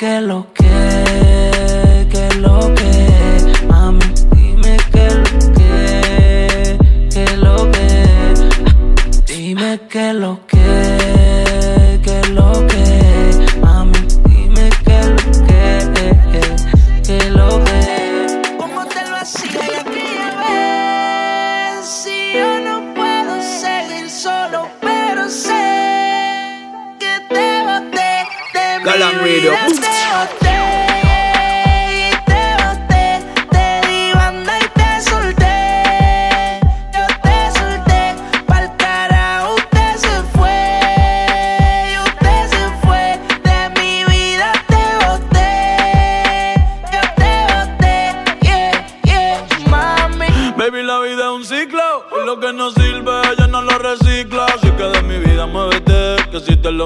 [0.00, 0.59] Dime qué lo que,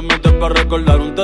[0.02, 1.23] metes para recordar un TBT.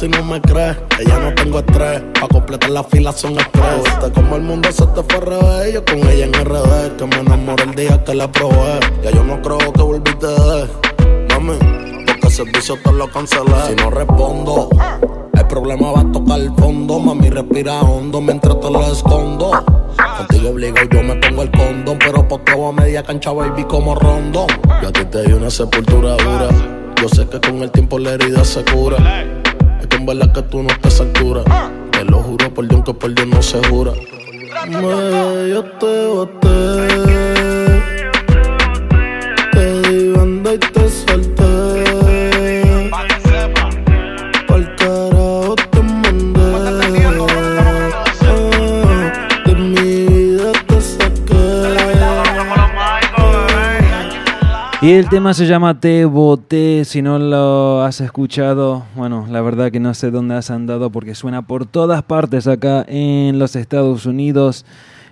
[0.00, 2.00] Si no me crees, que ya no tengo estrés.
[2.18, 3.84] Pa' completar la fila son estrés.
[3.84, 5.74] Viste como el mundo se te fue al revés.
[5.74, 8.80] Yo con ella en RD, que me enamoré el día que la probé.
[9.04, 10.68] Ya yo no creo que volviste de
[11.28, 11.52] mami.
[12.06, 13.52] Porque el servicio te lo cancelé.
[13.68, 14.70] Si no respondo,
[15.34, 16.98] el problema va a tocar el fondo.
[16.98, 19.50] Mami, respira hondo mientras te lo escondo.
[20.16, 21.98] Contigo obligo, yo me pongo el condón.
[21.98, 24.46] Pero poteo a media cancha, baby, como rondón.
[24.80, 26.48] Yo a ti te di una sepultura dura.
[27.02, 28.96] Yo sé que con el tiempo la herida se cura.
[30.00, 31.44] En verdad que tú no estás a altura.
[31.90, 33.92] Te lo juro por Dios que por Dios no se jura.
[34.66, 37.19] Me, yo te boté.
[54.82, 56.86] Y el tema se llama Te Boté.
[56.86, 61.14] Si no lo has escuchado, bueno, la verdad que no sé dónde has andado porque
[61.14, 64.64] suena por todas partes acá en los Estados Unidos.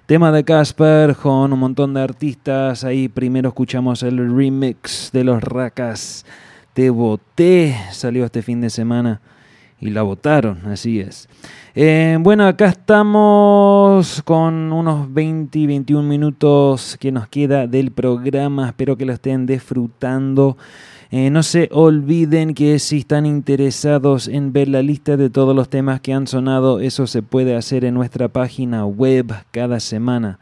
[0.06, 2.82] Tema de Casper con un montón de artistas.
[2.82, 6.24] Ahí primero escuchamos el remix de los Racas.
[6.72, 7.76] Te Boté.
[7.92, 9.20] Salió este fin de semana
[9.80, 11.28] y la votaron, así es.
[11.74, 18.68] Eh, bueno, acá estamos con unos 20 y 21 minutos que nos queda del programa.
[18.68, 20.56] Espero que lo estén disfrutando.
[21.10, 25.70] Eh, no se olviden que si están interesados en ver la lista de todos los
[25.70, 30.38] temas que han sonado, eso se puede hacer en nuestra página web cada semana.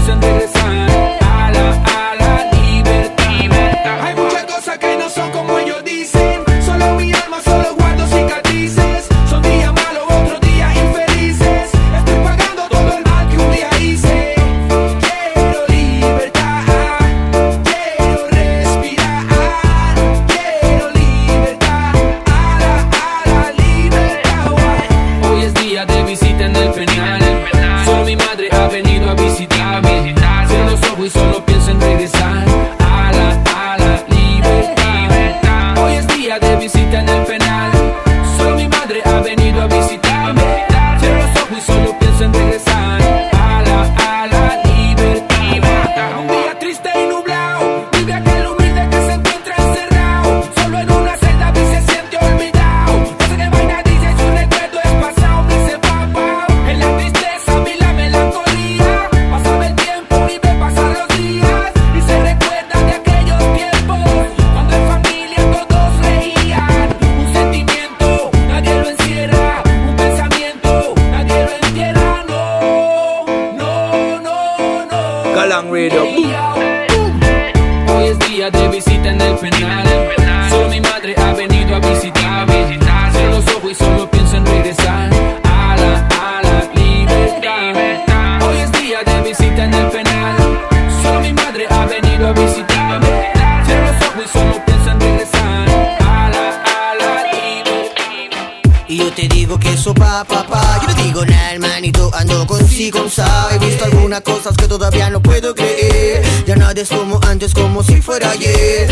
[99.92, 100.80] eso pa, pa, pa.
[100.82, 104.66] Yo no digo nada, hermanito, ando con sí, con sa He visto algunas cosas que
[104.66, 106.22] todavía no puedo creer.
[106.46, 108.88] Ya nada es como antes, como si fuera ayer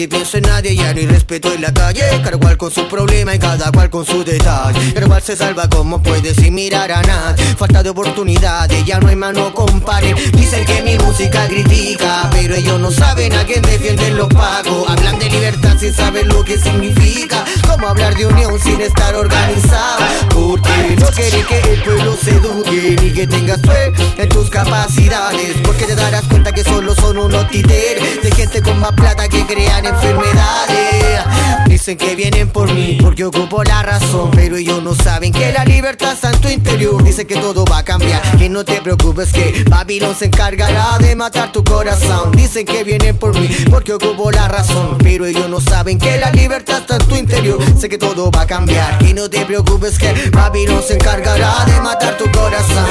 [0.00, 2.02] nadie piensa en nadie, ya no hay respeto en la calle.
[2.24, 4.94] Cada cual con su problema y cada cual con su detalle.
[4.94, 7.44] Cada cual se salva como puede sin mirar a nadie.
[7.56, 10.14] Falta de oportunidades, ya no hay mano compare.
[10.32, 14.88] Dicen que mi música critica Pero ellos no saben a quién defienden los pagos.
[14.88, 17.44] Hablan de libertad sin saber lo que significa.
[17.68, 22.96] Como hablar de unión sin estar organizado Porque no quiere que el pueblo se eduque
[23.02, 25.56] Ni que tengas fe en tus capacidades.
[25.62, 29.44] Porque te darás cuenta que solo son unos títeres De gente con más plata que
[29.46, 31.24] crean enfermedades.
[31.66, 34.30] Dicen que vienen por mí porque ocupo la razón.
[34.32, 37.02] Pero ellos no saben que la libertad está en tu interior.
[37.02, 41.14] Dicen que todo va a cambiar, que no te preocupes que Babilón se encargará de
[41.16, 42.32] matar tu corazón.
[42.32, 44.98] Dicen que vienen por mí porque ocupo la razón.
[44.98, 47.58] Pero ellos no saben que la libertad está en tu interior.
[47.78, 51.80] Sé que todo va a cambiar, que no te preocupes que Babilón se encargará de
[51.80, 52.86] matar tu corazón.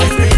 [0.00, 0.34] Este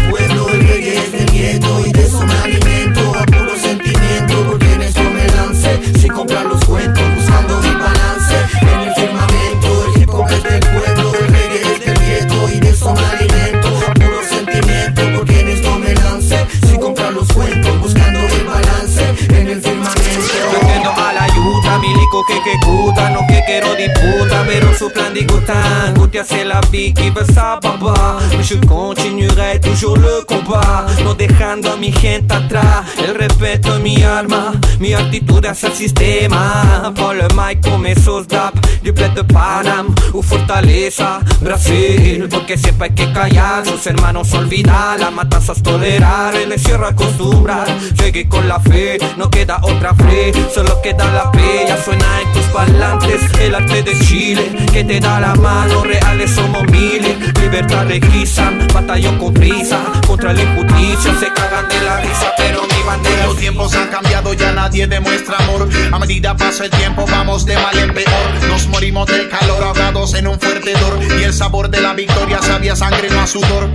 [22.17, 25.93] milico que ejecuta, no que quiero disputa, pero su plan dégoûtant.
[25.95, 28.17] Goûter c'est la vie qui veut ça, papa.
[28.31, 32.85] Mais je continuerai toujours le combat, no dejando a mi gente atrás.
[32.97, 36.93] El respeto es mi arma, mi actitud hacia el sistema.
[36.95, 38.53] Por le mic come esos dap,
[38.83, 42.29] du bled de Panam, u Fortaleza, Brasil.
[42.29, 47.67] Porque siempre hay que callar, sus hermanos olvidar, las matanzas tolerar, el encierro acostumbrar.
[47.95, 52.31] Llegué con la fe, no queda otra fe, solo queda la fe, ya suena en
[52.31, 57.85] tus parlantes el arte de Chile, que te da la mano, reales somos miles, libertad
[57.85, 63.25] requisan, batallón con prisa, contra la injusticia, se cagan de la risa, pero mi bandera
[63.25, 65.67] Los tiempos han cambiado, ya nadie demuestra amor.
[65.91, 68.47] A medida pasa el tiempo, vamos de mal en peor.
[68.47, 70.73] Nos morimos del calor, ahogados en un fuerte.
[71.19, 73.69] Y el sabor de la victoria sabía sangre, sudor.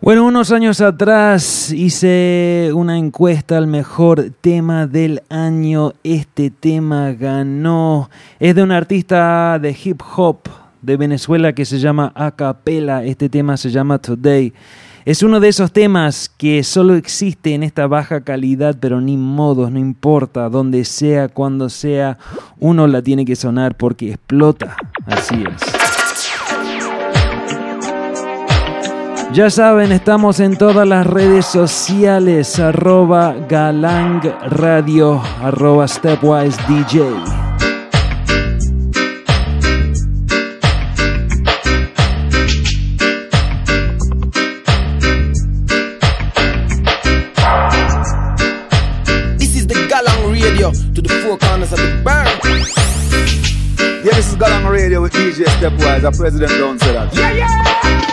[0.00, 5.92] Bueno, unos años atrás hice una encuesta al mejor tema del año.
[6.04, 8.08] Este tema ganó.
[8.38, 10.48] Es de un artista de hip hop
[10.82, 13.04] de Venezuela que se llama Acapela.
[13.04, 14.52] Este tema se llama Today.
[15.08, 19.70] Es uno de esos temas que solo existe en esta baja calidad, pero ni modos,
[19.70, 22.18] no importa, donde sea, cuando sea,
[22.58, 24.76] uno la tiene que sonar porque explota.
[25.06, 25.62] Así es.
[29.32, 37.57] Ya saben, estamos en todas las redes sociales, arroba galang radio, arroba stepwise DJ.
[54.18, 57.14] This is Galang Radio with DJ Stepwise, a president don't say that.
[57.14, 58.07] Yeah, yeah.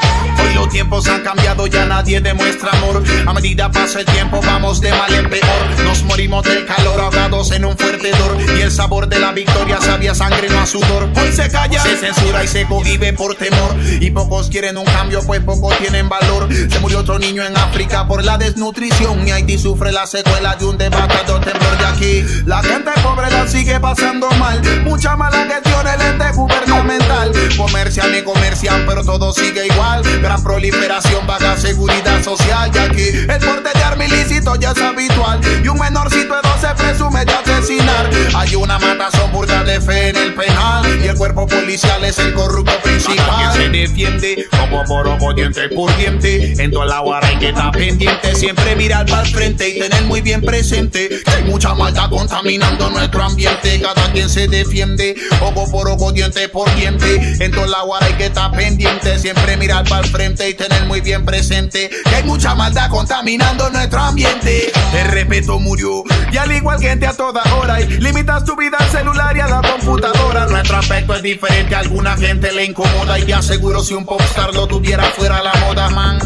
[0.75, 3.01] Tiempos han cambiado, ya nadie demuestra amor.
[3.25, 5.85] A medida pasa el tiempo, vamos de mal en peor.
[5.85, 8.37] Nos morimos del calor, ahogados en un fuerte dor.
[8.57, 11.09] Y el sabor de la victoria sabía sangre, no a sudor.
[11.15, 13.73] Hoy se calla, se censura y se cohibe por temor.
[14.01, 16.49] Y pocos quieren un cambio, pues pocos tienen valor.
[16.53, 19.25] Se murió otro niño en África por la desnutrición.
[19.25, 22.25] Y Haití sufre la secuela de un devastador temblor de aquí.
[22.45, 24.61] La gente pobre la sigue pasando mal.
[24.83, 27.31] Mucha mala gestión, el ente gubernamental.
[27.55, 30.03] Comercian y comercian, pero todo sigue igual.
[30.21, 32.71] Gran proliferación, baja seguridad social.
[32.73, 35.39] Y aquí el porte de arma ilícito ya es habitual.
[35.63, 38.09] Y un menorcito de 12 presume de asesinar.
[38.35, 40.85] Hay una matazón burda de fe en el penal.
[41.03, 43.25] Y el cuerpo policial es el corrupto principal.
[43.37, 46.53] quien se defiende, como por ojo, diente por diente.
[46.61, 48.35] En toda la guarra hay que estar pendiente.
[48.35, 52.89] Siempre mirar para el frente y tener muy bien presente que hay mucha maldad contaminando
[52.89, 53.81] nuestro ambiente.
[53.81, 57.43] Cada quien se defiende, ojo por ojo, diente por diente.
[57.43, 59.19] En toda la guarra hay que estar pendiente.
[59.19, 63.69] Siempre mirar para el frente y tener muy bien presente que hay mucha maldad contaminando
[63.69, 64.71] nuestro ambiente.
[64.93, 68.77] El respeto murió y al igual gente a toda hora y limita dedicas tu vida
[68.79, 70.45] al celular y a la computadora.
[70.47, 73.19] Nuestro aspecto es diferente, a alguna gente le incomoda.
[73.19, 76.19] Y te aseguro si un popstar lo tuviera fuera la moda, man.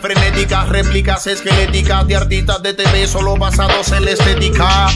[0.00, 4.88] Frenéticas réplicas esqueléticas de artistas de TV solo basados en la estética.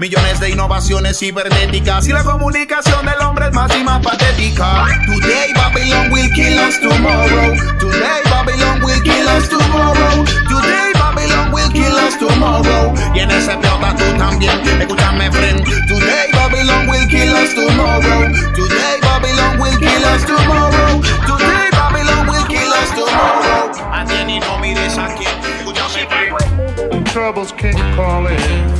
[0.00, 4.86] Millones de innovaciones cibernéticas y la comunicación del hombre es más y más patética.
[5.06, 7.54] Today Babylon will kill us tomorrow.
[7.78, 10.24] Today Babylon will kill us tomorrow.
[10.48, 12.94] Today Babylon will kill us tomorrow.
[13.14, 15.64] Y en ese pelota tú también, escúchame friend.
[15.88, 18.32] Today Babylon will kill us tomorrow.
[18.54, 21.00] Today Babylon will kill us tomorrow.
[21.26, 23.70] Today Babylon will kill us tomorrow.
[23.92, 27.04] Atiende y no mires a quién, escúchame friend.
[27.12, 28.74] Troubles keep calling.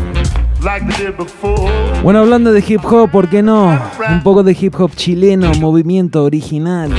[2.02, 3.78] Bueno, hablando de hip hop, ¿por qué no?
[4.08, 6.90] Un poco de hip hop chileno, movimiento original.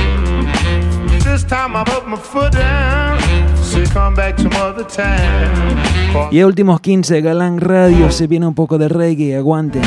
[6.30, 9.82] Y a últimos 15, Galán Radio, se viene un poco de reggae, aguanten.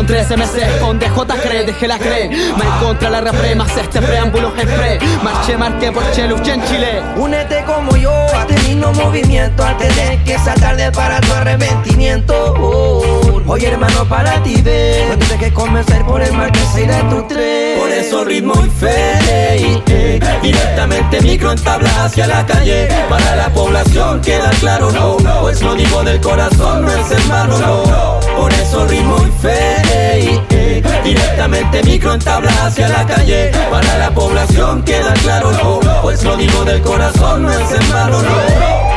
[0.00, 4.00] Son 13 meses, con DJ cree, deje la cree Me contra la rapre, más este
[4.00, 7.02] preámbulo pre Marché, marqué por Chelu, en Chile.
[7.16, 9.62] Únete como yo a este mismo movimiento.
[9.62, 12.54] Antes de que sea tarde para tu arrepentimiento.
[12.58, 16.86] Oh, Oye hermano para ti ve No tienes que convencer por el mal que se
[16.86, 22.88] de tu tren Por eso ritmo y fe Directamente micro en tabla hacia la calle.
[23.08, 27.58] Para la población queda claro no Pues lo digo del corazón no es en vano
[27.58, 28.20] no.
[28.36, 33.50] Por eso ritmo y fe Directamente micro en tabla hacia la calle.
[33.70, 38.22] Para la población queda claro no Pues lo digo del corazón no es en vano
[38.22, 38.89] no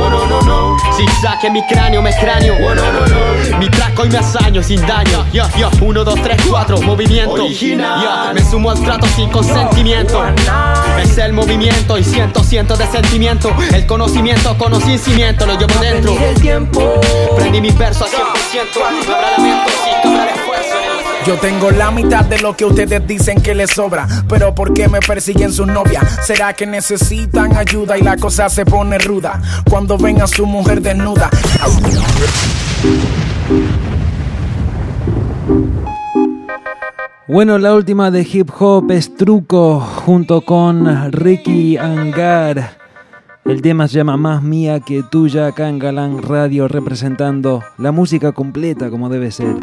[0.00, 0.76] Oh, no, no, no.
[0.96, 2.54] Zigzag en mi cráneo, me cráneo.
[2.54, 3.58] Oh, no, no, no.
[3.58, 5.26] Mi traco y me hazaño sin daño.
[5.32, 7.32] Yo, yo, uno, dos, tres, cuatro, movimiento.
[7.32, 8.02] Original.
[8.02, 10.22] Yo, me sumo al trato sin consentimiento.
[11.02, 13.54] Es el movimiento y siento, cientos de sentimiento.
[13.72, 16.14] El conocimiento, conocimiento, lo llevo dentro.
[16.14, 17.00] Pedir el tiempo
[17.36, 18.16] Prendí mi verso a 100%.
[19.06, 20.79] No habrá lamento, sí, que habrá esfuerzo.
[21.26, 24.06] Yo tengo la mitad de lo que ustedes dicen que les sobra.
[24.28, 26.02] Pero ¿por qué me persiguen sus novias?
[26.24, 29.40] ¿Será que necesitan ayuda y la cosa se pone ruda?
[29.68, 31.28] Cuando ven a su mujer desnuda.
[37.28, 42.78] Bueno, la última de hip hop es Truco junto con Ricky Angar.
[43.44, 48.32] El tema se llama Más Mía que Tuya acá en Galán Radio representando la música
[48.32, 49.56] completa como debe ser.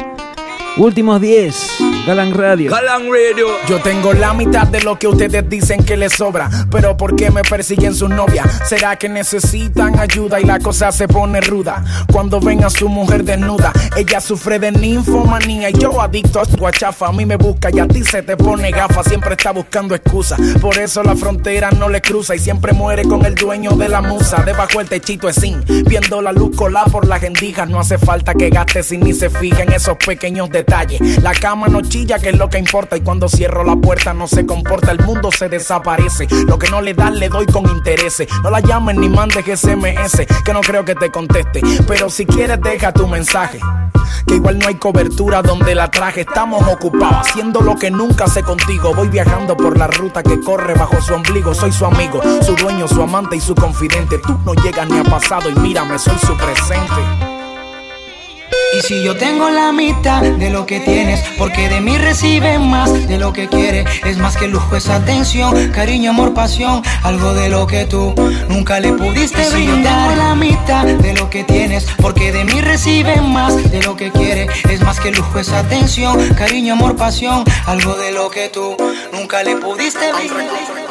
[0.76, 2.70] Últimos 10, Galán Radio.
[2.70, 3.48] Galán Radio.
[3.66, 6.48] Yo tengo la mitad de lo que ustedes dicen que les sobra.
[6.70, 8.46] Pero ¿por qué me persiguen sus novias?
[8.68, 11.84] ¿Será que necesitan ayuda y la cosa se pone ruda?
[12.12, 15.70] Cuando ven a su mujer desnuda, ella sufre de ninfomanía.
[15.70, 18.36] Y yo adicto a su guachafa, a mí me busca y a ti se te
[18.36, 19.02] pone gafa.
[19.02, 20.40] Siempre está buscando excusas.
[20.60, 24.00] Por eso la frontera no le cruza y siempre muere con el dueño de la
[24.00, 24.44] musa.
[24.46, 27.68] Debajo el techito es sin, viendo la luz colar por las gendijas.
[27.68, 30.48] No hace falta que gastes si ni se fija en esos pequeños
[31.22, 32.96] La cama no chilla, que es lo que importa.
[32.96, 36.26] Y cuando cierro la puerta no se comporta, el mundo se desaparece.
[36.46, 38.22] Lo que no le dan le doy con interés.
[38.42, 41.60] No la llamen ni mandes SMS, que no creo que te conteste.
[41.86, 43.60] Pero si quieres, deja tu mensaje.
[44.26, 46.22] Que igual no hay cobertura donde la traje.
[46.22, 48.94] Estamos ocupados haciendo lo que nunca sé contigo.
[48.94, 51.54] Voy viajando por la ruta que corre bajo su ombligo.
[51.54, 54.18] Soy su amigo, su dueño, su amante y su confidente.
[54.18, 57.37] Tú no llegas ni a pasado y mírame, soy su presente.
[58.76, 63.08] Y si yo tengo la mitad de lo que tienes, porque de mí reciben más
[63.08, 63.84] de lo que quiere.
[64.04, 66.82] Es más que lujo, es atención, cariño, amor, pasión.
[67.02, 68.14] Algo de lo que tú
[68.48, 70.16] nunca le pudiste Y si yo brindar.
[70.16, 74.48] la mitad de lo que tienes, porque de mí reciben más de lo que quiere.
[74.68, 77.44] Es más que lujo, es atención, cariño, amor, pasión.
[77.66, 78.76] Algo de lo que tú
[79.12, 80.87] nunca le pudiste brindar.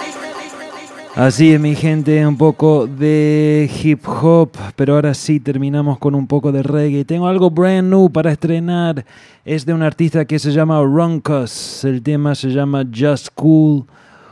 [1.18, 6.28] Así es mi gente, un poco de hip hop, pero ahora sí terminamos con un
[6.28, 7.05] poco de reggae.
[7.05, 9.03] Tengo algo brand new para estrenar,
[9.43, 13.86] es de un artista que se llama Runcus, el tema se llama Just Cool,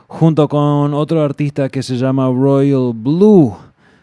[0.06, 3.58] junto con otro artista que se llama Royal Blue.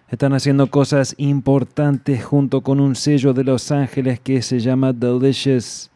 [0.09, 5.89] Están haciendo cosas importantes junto con un sello de Los Ángeles que se llama Delicious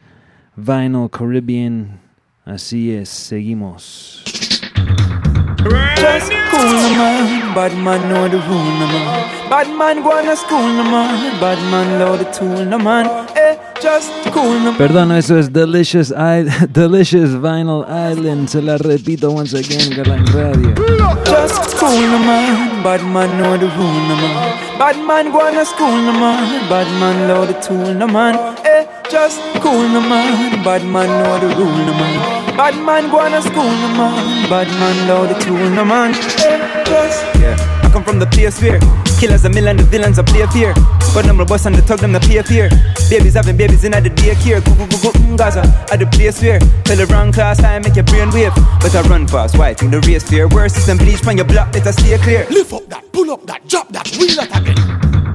[0.54, 1.98] Vinyl Caribbean.
[2.44, 4.22] Así es, seguimos.
[5.70, 9.50] Just cool no man, bad man know the rule no man.
[9.50, 13.06] Bad man go to school no man, bad man load the tool no man.
[13.36, 18.48] Eh, just cool no Perdón, eso es Delicious, I Delicious Vinyl Island.
[18.48, 20.74] Se la repito once again, Galang Radio.
[21.24, 24.78] Just cool no man, bad man know the rule no man.
[24.78, 28.34] Bad man go to school no man, bad man load the tool no man.
[28.64, 32.56] Eh, just cool no man, bad man know the rule no man.
[32.56, 36.12] Bad man go to school no man, bad man load the tool no man.
[36.12, 38.80] Just Yeah, I come from the place where
[39.20, 40.74] killers a million, the villains a play fear.
[41.14, 42.68] But number boss and the tug them the pay fear.
[43.08, 44.64] Babies having babies in at the daycare.
[44.64, 47.78] Go go go go mm, Gaza at the place where tell the wrong class I
[47.78, 48.54] make your brain wave.
[48.80, 50.48] But I run fast, why think the race fear?
[50.48, 52.46] Worse system bleach from your block, let us stay clear.
[52.50, 55.25] Lift up that, pull up that, drop that, wheel that again.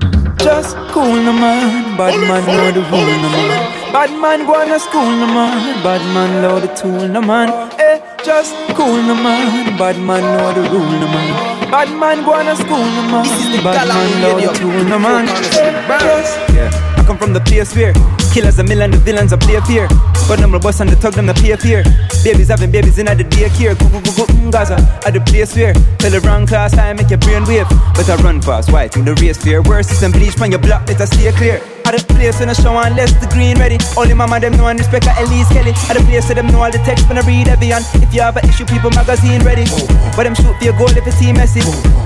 [0.44, 3.94] Just cool no man, bad man know the rule no man.
[3.94, 7.50] Bad man go on to school no man, bad man load the tool no man.
[7.80, 11.30] Eh, just cool no man, bad man know the rule no man.
[11.70, 13.26] Bad man go on to school no man,
[13.64, 15.28] bad man load the tool no man.
[15.30, 16.72] Eh, just Yeah,
[17.12, 17.92] come from the place where
[18.34, 19.88] killers a million, the villains a play fear.
[20.30, 21.84] But number boss and the tug them the pay fear.
[22.24, 23.76] Babies having babies in the daycare.
[23.78, 26.94] Go go go go mm, Gaza at the place where tell the wrong class I
[26.94, 27.68] make your brain wave.
[27.96, 29.62] But I run fast, why think the race fear?
[29.62, 31.81] Worse system bleach from your block, us stay clear.
[31.92, 33.76] At the place in the show and less the green ready.
[34.00, 35.76] Only mama them know and respect a Elise Kelly.
[35.92, 38.16] At the place so them know all the text when I read every and if
[38.16, 39.68] you have an issue, people magazine ready.
[40.16, 41.60] But them shoot for your goal if it's team messy.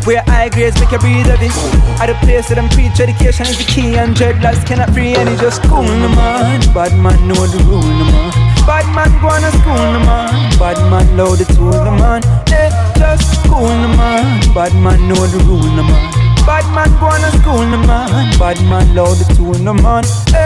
[0.09, 1.53] Where high grades make you breathe heavy.
[2.01, 5.37] At the place so them preach education is the key and dreadlocks cannot free any
[5.37, 6.65] just cool no man.
[6.73, 8.33] Bad man know the rule no man.
[8.65, 10.33] Bad man go to school no man.
[10.57, 12.25] Bad man load the tool no man.
[12.49, 14.41] Eh, just cool no man.
[14.57, 16.01] Bad man know the rule no man.
[16.45, 18.33] Bad man go to school no man.
[18.37, 19.24] Bad man load the
[19.65, 20.44] tool no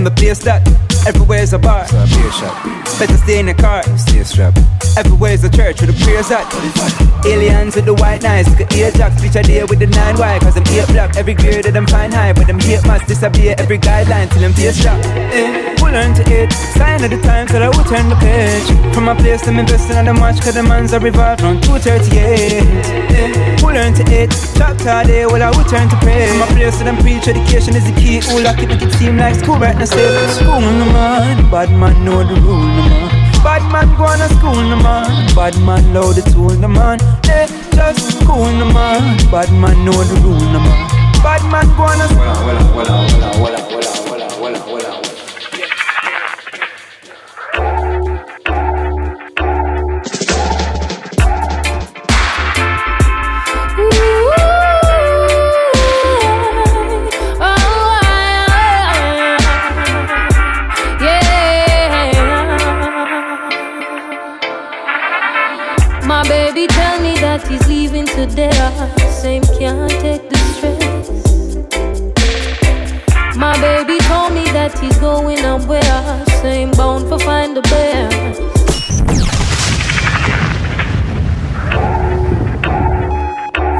[0.00, 0.66] from the place that
[1.06, 1.86] everywhere's a bar.
[1.86, 2.56] So a beer shop.
[2.98, 3.82] Better stay in the car.
[3.98, 4.58] Stay strapped.
[4.96, 6.48] Everywhere's a church with the prayers at.
[7.24, 10.38] Aliens with the white knives, look at ear-jocks, preach a day with the nine Y,
[10.40, 13.54] cause them eight block, every grade that I'm fine high, but them hate must disappear
[13.58, 14.98] every guideline till them face shot.
[15.04, 18.66] Eh, we learn to it, sign of the times that I will turn the page.
[18.94, 22.16] From my place, I'm investing on the match, cause the man's a revolve from 238.
[22.16, 26.26] Eh, we learn to it, chapter day, well I will turn to pray.
[26.26, 28.92] From my place, to them preach education is the key, all I keep make it
[28.96, 30.30] seem like school right now, safe.
[30.38, 33.10] School no man, bad man know the rule no man.
[33.42, 36.98] Bad man go to school no man, bad man load the tool no man.
[37.28, 40.88] Eh, just cool no man, bad man know the rule no man.
[41.22, 42.20] Bad man go to school.
[44.06, 44.09] My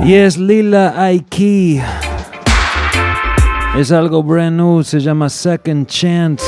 [0.03, 1.81] Y es Lila Aiki.
[3.77, 6.45] Es algo brand new, se llama Second Chance.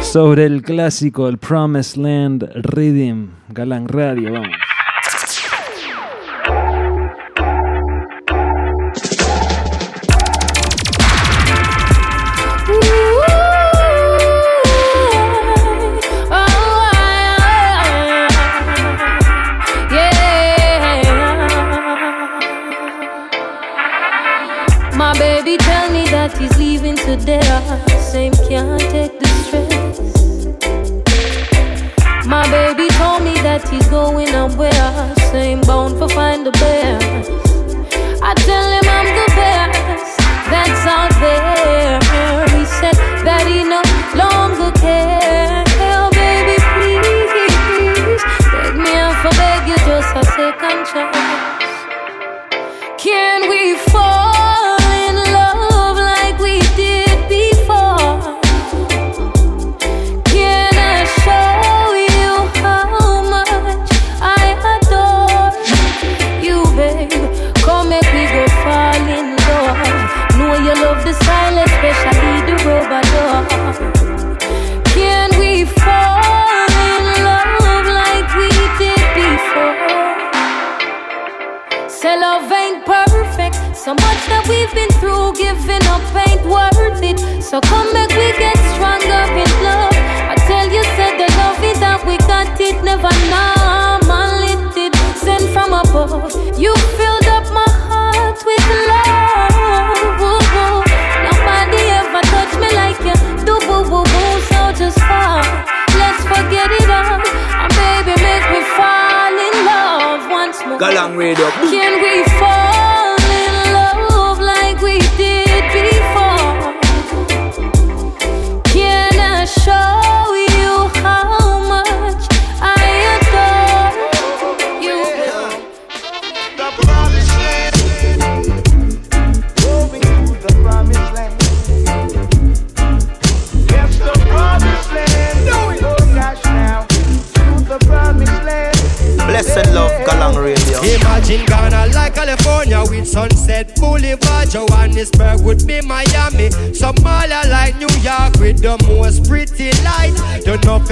[0.00, 3.30] Sobre el clásico, el Promised Land Rhythm.
[3.50, 4.67] Galán Radio, vamos.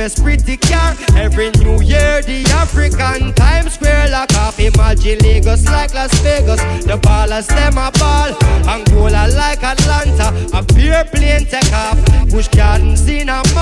[0.07, 0.95] Toughest pretty car.
[1.17, 4.61] Every New Year, the African Times Square lock off.
[4.61, 6.61] Imagine Lagos like Las Vegas.
[6.85, 8.31] The ballers them a ball.
[8.69, 10.29] Angola like Atlanta.
[10.57, 11.99] A beer plane take off.
[12.31, 13.56] Bush Gardens in a.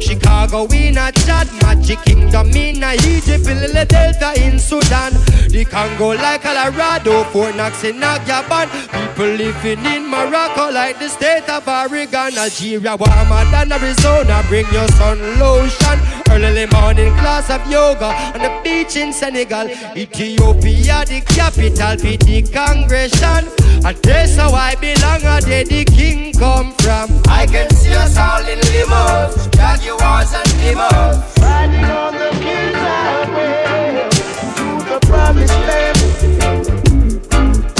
[0.00, 1.48] Chicago in a Chad.
[1.62, 3.44] Magic Kingdom in a Egypt.
[3.46, 5.12] Lily Delta in Sudan.
[5.48, 7.24] The Congo like Colorado.
[7.24, 12.36] Fort Knox in a People living in Morocco like the state of Oregon.
[12.36, 14.42] Algeria warmer than Arizona.
[14.48, 15.98] Bring your sun lotion.
[16.30, 19.68] Early morning class of yoga on the beach in Senegal.
[19.96, 23.46] Ethiopia, the capital, be the congregation.
[23.86, 27.10] And that's how I belong, and there the king come from.
[27.28, 31.42] I can see us all in limos, Jaguars and limos.
[31.42, 34.08] Riding on the king's highway
[34.54, 35.98] to the promised land.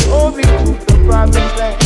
[0.09, 1.84] Moving to the promised land.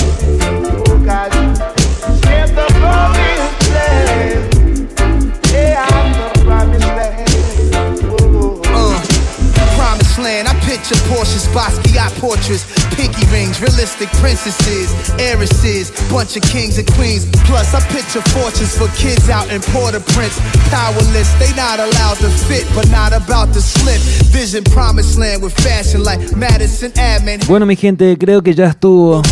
[10.90, 10.98] Land.
[10.98, 12.64] I picture Porsches, Basquiat portraits,
[12.96, 17.26] pinky rings, realistic princesses, heiresses, bunch of kings and queens.
[17.44, 20.38] Plus, I picture fortunes for kids out in Port-au-Prince.
[20.70, 24.00] Powerless, they not allowed to fit, but not about to slip.
[24.32, 27.40] Vision promised land with fashion like Madison Admin.
[27.46, 29.22] Bueno, mi gente, creo que ya estuvo.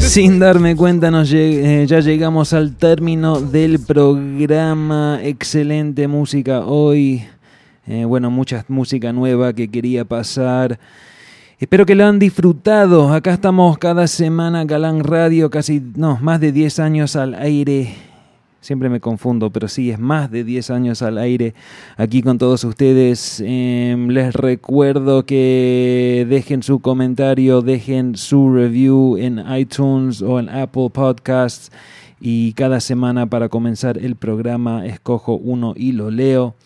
[0.00, 5.18] Sin darme cuenta, nos lleg- eh, ya llegamos al término del programa.
[5.22, 7.26] Excelente música hoy.
[7.88, 10.80] Eh, bueno, mucha música nueva que quería pasar.
[11.60, 13.12] Espero que lo han disfrutado.
[13.12, 17.94] Acá estamos cada semana, Galán Radio, casi, no, más de 10 años al aire.
[18.60, 21.54] Siempre me confundo, pero sí, es más de 10 años al aire
[21.96, 23.40] aquí con todos ustedes.
[23.46, 30.90] Em, les recuerdo que dejen su comentario, dejen su review en iTunes o en Apple
[30.92, 31.70] Podcasts.
[32.20, 36.56] Y cada semana para comenzar el programa escojo uno y lo leo.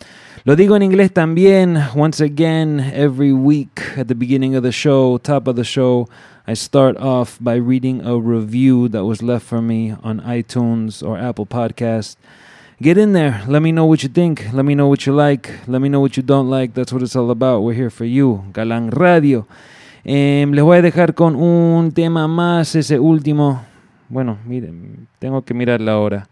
[0.44, 1.76] Lo digo en inglés también.
[1.94, 6.08] Once again, every week at the beginning of the show, top of the show,
[6.46, 11.18] I start off by reading a review that was left for me on iTunes or
[11.18, 12.16] Apple Podcast.
[12.80, 13.42] Get in there.
[13.46, 14.50] Let me know what you think.
[14.54, 15.50] Let me know what you like.
[15.66, 16.72] Let me know what you don't like.
[16.72, 17.60] That's what it's all about.
[17.62, 18.42] We're here for you.
[18.54, 19.46] Galán Radio.
[20.06, 23.60] Em, les voy a dejar con un tema más, ese último.
[24.08, 26.29] Bueno, miren, tengo que mirar la hora.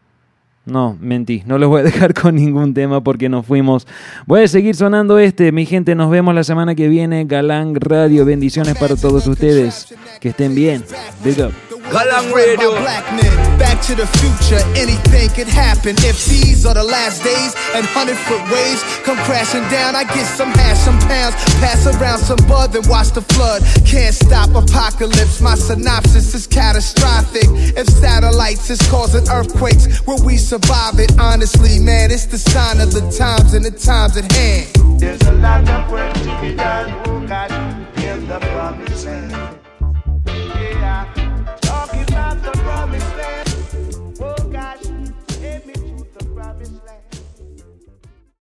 [0.68, 3.86] No, mentí, no les voy a dejar con ningún tema porque nos fuimos.
[4.26, 7.24] Voy a seguir sonando este, mi gente, nos vemos la semana que viene.
[7.24, 9.94] Galán Radio, bendiciones para todos ustedes.
[10.20, 10.84] Que estén bien.
[11.24, 11.67] Big up.
[11.88, 12.76] Galang Radio.
[12.84, 15.96] Black men, back to the future, anything could happen.
[16.04, 20.26] If these are the last days and hundred foot waves come crashing down, I get
[20.26, 21.34] some hash, some pounds,
[21.64, 23.62] pass around some bud, then watch the flood.
[23.86, 27.48] Can't stop apocalypse, my synopsis is catastrophic.
[27.76, 31.18] If satellites is causing earthquakes, will we survive it?
[31.18, 35.00] Honestly, man, it's the sign of the times and the times at hand.
[35.00, 37.50] There's a lot of work to be done, oh God,
[37.96, 39.57] in the promised land.